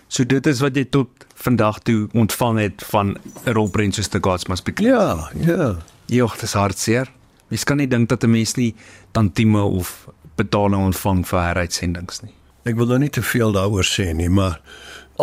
So 0.07 0.23
dit 0.23 0.47
is 0.47 0.61
wat 0.63 0.77
jy 0.77 0.85
tot 0.91 1.25
vandag 1.37 1.81
toe 1.87 2.07
ontvang 2.15 2.59
het 2.59 2.83
van 2.91 3.17
'n 3.45 3.53
rolprent 3.53 3.95
soos 3.95 4.07
The 4.07 4.19
Gods 4.21 4.47
Must 4.47 4.63
Be 4.63 4.73
Crazy. 4.73 4.89
Ja, 4.89 5.29
ja. 5.39 5.75
Joh, 6.05 6.31
dit 6.31 6.43
is 6.43 6.53
hartseer. 6.53 7.11
Mens 7.47 7.63
kan 7.63 7.77
nie 7.77 7.87
dink 7.87 8.09
dat 8.09 8.23
'n 8.23 8.31
mens 8.31 8.55
nie 8.55 8.75
tantieme 9.11 9.61
of 9.61 10.07
betaling 10.35 10.83
ontvang 10.83 11.27
vir 11.27 11.39
heruitsendings 11.39 12.21
nie. 12.21 12.33
Ek 12.67 12.75
wil 12.75 12.89
nou 12.91 12.99
nie 12.99 13.11
te 13.13 13.23
veel 13.23 13.53
daaroor 13.55 13.87
sê 13.87 14.09
nie, 14.13 14.29
maar 14.29 14.59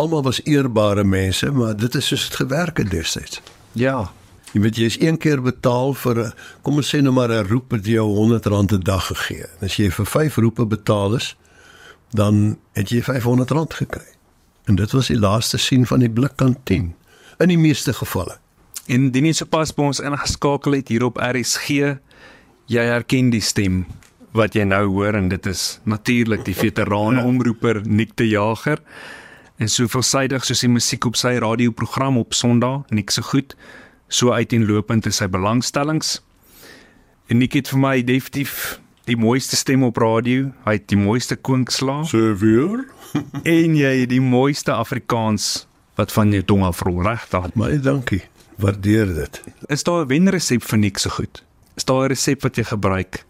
almal 0.01 0.23
was 0.25 0.41
eerbare 0.49 1.03
mense, 1.05 1.51
maar 1.53 1.75
dit 1.77 1.95
is 1.95 2.07
soos 2.09 2.29
dit 2.29 2.39
gewerk 2.41 2.81
het 2.81 2.89
destyds. 2.91 3.41
Ja, 3.77 4.09
Jy 4.55 4.61
weet 4.63 4.77
jy 4.79 4.85
is 4.87 4.95
een 5.01 5.17
keer 5.19 5.41
betaal 5.43 5.91
vir 5.99 6.19
kom 6.63 6.77
ons 6.79 6.87
sê 6.87 7.01
nou 7.03 7.11
maar 7.11 7.29
'n 7.29 7.47
roep 7.47 7.71
het 7.75 7.85
jou 7.85 8.07
R100 8.07 8.71
'n 8.71 8.83
dag 8.83 9.07
gegee. 9.07 9.43
En 9.59 9.65
as 9.65 9.75
jy 9.75 9.89
vir 9.91 10.05
5 10.05 10.35
roepe 10.35 10.65
betaal 10.65 11.15
is, 11.15 11.35
dan 12.11 12.57
het 12.73 12.89
jy 12.89 13.01
R500 13.01 13.73
gekry. 13.75 14.07
En 14.65 14.75
dit 14.75 14.91
was 14.91 15.07
die 15.07 15.19
laaste 15.19 15.57
sien 15.57 15.85
van 15.85 15.99
die 15.99 16.09
blikkantien 16.09 16.95
in 17.39 17.47
die 17.47 17.57
meeste 17.57 17.93
gevalle. 17.93 18.37
en 18.87 18.95
indien 18.95 19.25
jy 19.25 19.33
sopas 19.33 19.73
by 19.73 19.81
ons 19.81 19.99
ingeskakel 19.99 20.71
het 20.71 20.87
hier 20.87 21.03
op 21.03 21.17
RSG, 21.17 21.97
jy 22.65 22.83
herken 22.85 23.29
die 23.29 23.41
stem 23.41 23.85
wat 24.35 24.55
jy 24.55 24.65
nou 24.67 24.83
hoor 24.91 25.15
en 25.15 25.29
dit 25.31 25.45
is 25.47 25.79
natuurlik 25.87 26.43
die 26.45 26.55
veteraan 26.55 27.21
omroeper 27.23 27.81
Nick 27.87 28.15
de 28.19 28.27
Jager. 28.27 28.81
En 29.55 29.71
so 29.71 29.87
veelsidig 29.87 30.43
soos 30.43 30.63
die 30.65 30.71
musiek 30.71 31.05
op 31.07 31.15
sy 31.15 31.37
radioprogram 31.39 32.17
op 32.19 32.35
Sondag, 32.35 32.83
Nick 32.91 33.13
se 33.15 33.23
goed, 33.23 33.55
so 34.11 34.35
uiteenlopend 34.35 35.07
is 35.07 35.21
sy 35.21 35.29
belangstellings. 35.31 36.17
En 37.31 37.39
Nick 37.39 37.55
het 37.55 37.71
vir 37.71 37.79
my 37.79 37.93
definitief 38.03 38.81
die 39.07 39.15
mooiste 39.17 39.55
stem 39.55 39.85
op 39.87 40.01
radio, 40.01 40.49
hy 40.65 40.75
het 40.79 40.89
die 40.91 40.99
mooiste 40.99 41.37
kwinkslaag 41.39 42.09
Sevier? 42.11 42.83
en 43.57 43.77
jy 43.79 43.93
het 44.01 44.11
die 44.11 44.21
mooiste 44.21 44.75
Afrikaans 44.75 45.67
wat 45.95 46.11
van 46.11 46.33
jou 46.35 46.43
tong 46.43 46.65
afrol 46.67 46.99
regtig. 47.05 47.47
Baie 47.55 47.79
dankie. 47.79 48.25
Waardeer 48.59 49.13
dit. 49.15 49.39
Is 49.71 49.87
daar 49.87 50.03
'n 50.03 50.11
wenresep 50.11 50.63
vir 50.63 50.79
niks 50.79 51.07
so 51.07 51.09
goed? 51.09 51.43
Is 51.75 51.85
daar 51.85 52.03
'n 52.03 52.11
resep 52.11 52.43
wat 52.43 52.55
jy 52.55 52.63
gebruik 52.63 53.23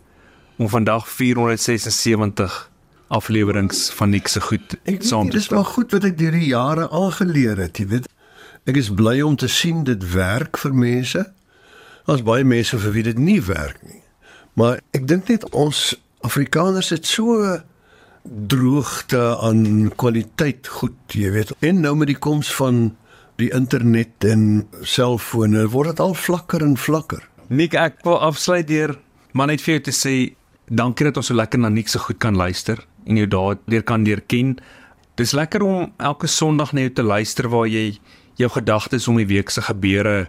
om 0.58 0.70
vandag 0.70 1.10
476 1.10 2.72
afleweringe 3.08 3.76
van 3.94 4.10
niks 4.10 4.32
so 4.32 4.42
goed 4.42 4.78
Ek 4.84 5.04
saam 5.06 5.30
te 5.30 5.38
dis 5.38 5.50
wel 5.54 5.64
goed 5.68 5.92
wat 5.94 6.08
ek 6.08 6.18
deur 6.18 6.36
die 6.36 6.50
jare 6.50 6.88
aangeleer 6.90 7.60
het, 7.62 7.78
jy 7.80 7.88
weet. 7.92 8.10
Ek 8.66 8.80
is 8.80 8.90
bly 8.90 9.20
om 9.22 9.36
te 9.38 9.50
sien 9.52 9.84
dit 9.86 10.02
werk 10.14 10.58
vir 10.58 10.74
mense. 10.74 11.22
Daar's 12.08 12.26
baie 12.26 12.46
mense 12.48 12.80
vir 12.82 12.96
wie 12.96 13.06
dit 13.06 13.22
nie 13.22 13.40
werk 13.46 13.78
nie. 13.86 14.02
Maar 14.58 14.82
ek 14.98 15.08
dink 15.10 15.30
net 15.30 15.46
ons 15.54 15.94
Afrikaners 16.26 16.90
het 16.90 17.06
so 17.06 17.60
droogte 18.26 19.22
aan 19.46 19.92
kwaliteit 19.94 20.68
goed, 20.80 20.98
jy 21.14 21.30
weet. 21.36 21.52
En 21.62 21.84
nou 21.84 21.94
met 22.00 22.10
die 22.10 22.18
koms 22.18 22.50
van 22.58 22.96
die 23.38 23.52
internet 23.54 24.26
en 24.26 24.66
selfone 24.82 25.68
word 25.70 25.94
dit 25.94 26.02
al 26.02 26.16
vlakker 26.18 26.64
en 26.66 26.74
vlakker. 26.80 27.22
Nik 27.54 27.76
ek 27.78 28.02
wil 28.08 28.18
afsluit 28.26 28.66
deur 28.72 28.96
maar 29.36 29.52
net 29.52 29.64
vir 29.64 29.76
jou 29.76 29.84
te 29.90 29.94
sê 29.96 30.16
Dankie 30.66 31.06
dat 31.06 31.18
ons 31.22 31.28
so 31.30 31.38
lekker 31.38 31.62
na 31.62 31.70
Nick 31.70 31.92
se 31.94 32.00
goed 32.02 32.18
kan 32.18 32.34
luister 32.34 32.80
en 33.06 33.20
jou 33.20 33.28
daardeur 33.30 33.84
kan 33.86 34.02
leer 34.02 34.24
ken. 34.26 34.56
Dis 35.16 35.36
lekker 35.38 35.62
om 35.62 35.92
elke 36.02 36.28
Sondag 36.28 36.74
na 36.74 36.88
jou 36.88 36.94
te 36.98 37.04
luister 37.06 37.50
waar 37.54 37.68
jy 37.70 38.00
jou 38.40 38.50
gedagtes 38.50 39.06
om 39.08 39.20
die 39.22 39.28
week 39.30 39.54
se 39.54 39.62
gebeure 39.62 40.26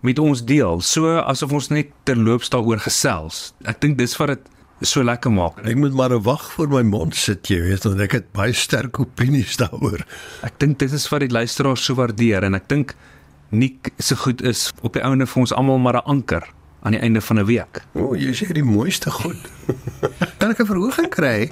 met 0.00 0.18
ons 0.18 0.40
deel, 0.46 0.80
so 0.80 1.18
asof 1.18 1.52
ons 1.52 1.68
net 1.68 1.92
terloops 2.08 2.48
daaroor 2.52 2.80
gesels. 2.80 3.52
Ek 3.68 3.80
dink 3.82 3.98
dis 4.00 4.16
wat 4.16 4.32
dit 4.32 4.88
so 4.88 5.04
lekker 5.04 5.32
maak. 5.32 5.60
Ek 5.66 5.76
moet 5.76 5.92
maar 5.92 6.12
'n 6.16 6.22
wag 6.22 6.52
voor 6.52 6.68
my 6.68 6.82
mond 6.82 7.14
sit, 7.14 7.46
jy 7.48 7.60
weet, 7.60 7.84
want 7.84 8.00
ek 8.00 8.12
het 8.12 8.32
baie 8.32 8.52
sterk 8.52 9.00
opinies 9.00 9.56
daaroor. 9.56 10.06
Ek 10.42 10.58
dink 10.58 10.78
dit 10.78 10.92
is 10.92 11.08
wat 11.08 11.20
die 11.20 11.28
luisteraars 11.28 11.84
so 11.84 11.94
waardeer 11.94 12.44
en 12.44 12.54
ek 12.54 12.68
dink 12.68 12.94
Nick 13.50 13.92
se 13.98 14.16
goed 14.16 14.42
is 14.42 14.72
op 14.82 14.92
die 14.92 15.02
ouene 15.02 15.26
vir 15.26 15.40
ons 15.40 15.52
almal 15.52 15.78
maar 15.78 15.96
'n 15.96 16.06
anker 16.06 16.55
aan 16.86 16.94
die 16.94 17.02
einde 17.02 17.20
van 17.20 17.38
'n 17.42 17.44
week. 17.44 17.82
O, 17.92 18.00
oh, 18.00 18.12
jy 18.14 18.30
sê 18.30 18.52
die 18.54 18.62
mooiste 18.62 19.10
goed. 19.10 19.50
kan 20.38 20.54
ek 20.54 20.62
'n 20.62 20.70
verhoging 20.70 21.10
kry? 21.10 21.48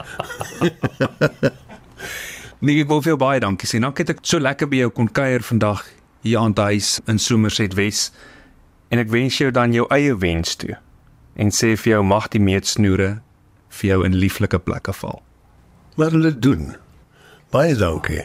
Nee, 2.64 2.80
ek 2.80 2.88
wil 2.88 3.02
vir 3.04 3.12
jou 3.12 3.18
baie 3.20 3.40
dankie 3.42 3.68
sê. 3.68 3.76
Dankie 3.82 4.06
dat 4.08 4.16
ek 4.16 4.22
so 4.24 4.40
lekker 4.40 4.68
by 4.70 4.78
jou 4.84 4.92
kon 4.96 5.08
kuier 5.12 5.42
vandag 5.44 5.82
hier 6.24 6.38
aan 6.40 6.54
die 6.56 6.62
huis 6.72 7.00
in 7.10 7.18
Somerset 7.20 7.74
Wes. 7.76 8.06
En 8.88 9.02
ek 9.02 9.10
wens 9.12 9.36
jou 9.36 9.50
dan 9.52 9.74
jou 9.76 9.84
eie 9.92 10.14
wens 10.16 10.56
toe. 10.56 10.78
En 11.36 11.52
sê 11.52 11.74
vir 11.76 11.90
jou 11.90 12.02
mag 12.08 12.30
die 12.32 12.40
meetsnoere 12.40 13.20
vir 13.68 13.90
jou 13.90 13.98
in 14.06 14.16
lieflike 14.16 14.58
plekke 14.64 14.94
val. 14.96 15.20
Maar 16.00 16.16
hulle 16.16 16.32
doen. 16.32 16.72
Baie 17.52 17.76
dankie. 17.76 18.24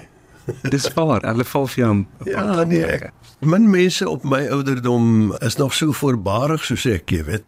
Dis 0.71 0.87
waar, 0.95 1.25
hulle 1.27 1.43
val 1.43 1.67
vir 1.67 1.83
jou. 1.83 1.91
Ja, 2.29 2.63
nee. 2.63 2.85
Ek, 2.85 3.11
min 3.39 3.69
mense 3.69 4.09
op 4.09 4.23
my 4.23 4.47
ouderdom 4.51 5.35
is 5.39 5.55
nog 5.55 5.73
so 5.73 5.91
voorbarig 5.95 6.65
soos 6.65 6.85
ek, 6.89 7.11
jy 7.13 7.23
weet. 7.27 7.45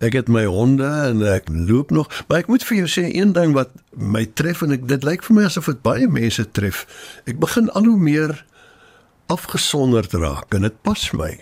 Ek 0.00 0.14
het 0.16 0.30
my 0.32 0.46
honde 0.48 0.88
en 0.88 1.20
ek 1.28 1.50
loop 1.52 1.90
nog, 1.92 2.08
maar 2.28 2.40
ek 2.40 2.48
moet 2.48 2.64
vir 2.64 2.78
jou 2.80 2.88
sê 2.88 3.04
een 3.12 3.34
ding 3.36 3.52
wat 3.52 3.74
my 3.92 4.24
tref 4.24 4.62
en 4.64 4.72
ek 4.72 4.86
dit 4.88 5.04
lyk 5.04 5.26
vir 5.26 5.36
my 5.36 5.44
asof 5.44 5.68
dit 5.68 5.82
baie 5.84 6.08
mense 6.08 6.46
tref. 6.56 6.86
Ek 7.28 7.36
begin 7.42 7.68
al 7.76 7.84
hoe 7.90 7.98
meer 8.00 8.32
afgesonderd 9.30 10.16
raak 10.16 10.56
en 10.56 10.64
dit 10.66 10.80
pas 10.82 11.04
my. 11.20 11.34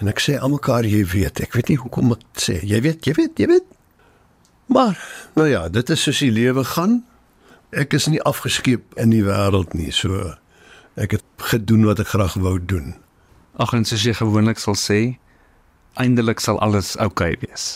En 0.00 0.10
ek 0.10 0.24
sê 0.24 0.38
almekaar 0.40 0.88
jy 0.88 1.04
weet, 1.12 1.44
ek 1.44 1.52
weet 1.54 1.70
nie 1.70 1.78
hoekom 1.78 2.16
ek 2.16 2.24
sê. 2.40 2.56
Jy 2.66 2.80
weet, 2.82 3.04
jy 3.06 3.14
weet, 3.20 3.36
jy 3.38 3.50
weet. 3.52 3.68
Maar 4.72 4.96
nou 5.36 5.46
ja, 5.50 5.66
dit 5.68 5.92
is 5.92 6.02
soos 6.08 6.24
die 6.24 6.32
lewe 6.32 6.64
gaan. 6.64 7.02
Ek 7.76 7.94
is 7.96 8.08
nie 8.08 8.22
afgeskeep 8.24 8.96
in 9.00 9.12
die 9.12 9.22
wêreld 9.26 9.76
nie, 9.76 9.92
so 9.92 10.32
ek 11.00 11.18
het 11.18 11.46
gedoen 11.52 11.86
wat 11.88 12.02
ek 12.02 12.10
graag 12.16 12.40
wou 12.40 12.56
doen. 12.58 12.96
Ag 13.60 13.74
en 13.76 13.84
soos 13.84 14.04
jy 14.06 14.14
gewoonlik 14.16 14.60
sal 14.62 14.76
sê, 14.80 15.00
eindelik 16.00 16.40
sal 16.40 16.60
alles 16.64 16.94
oukei 16.96 17.34
okay 17.34 17.40
wees. 17.42 17.66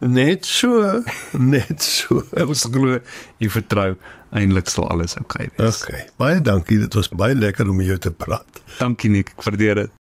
Net 0.00 0.46
so, 0.46 1.02
net 1.34 1.82
so. 1.82 2.22
Ons 2.46 2.64
glo 2.72 3.00
jy 3.42 3.50
vertrou 3.52 3.96
eindelik 4.30 4.70
sal 4.70 4.86
alles 4.92 5.16
oukei 5.18 5.48
okay 5.48 5.56
wees. 5.58 5.82
Okay. 5.82 6.04
Baie 6.20 6.38
dankie. 6.40 6.78
Dit 6.86 6.94
was 6.94 7.10
baie 7.10 7.34
lekker 7.34 7.68
om 7.68 7.80
met 7.82 7.90
jou 7.90 7.98
te 8.06 8.14
praat. 8.14 8.62
Dankie 8.78 9.10
Nik, 9.10 9.34
ek 9.34 9.48
waardeer 9.48 9.84
dit. 9.84 9.99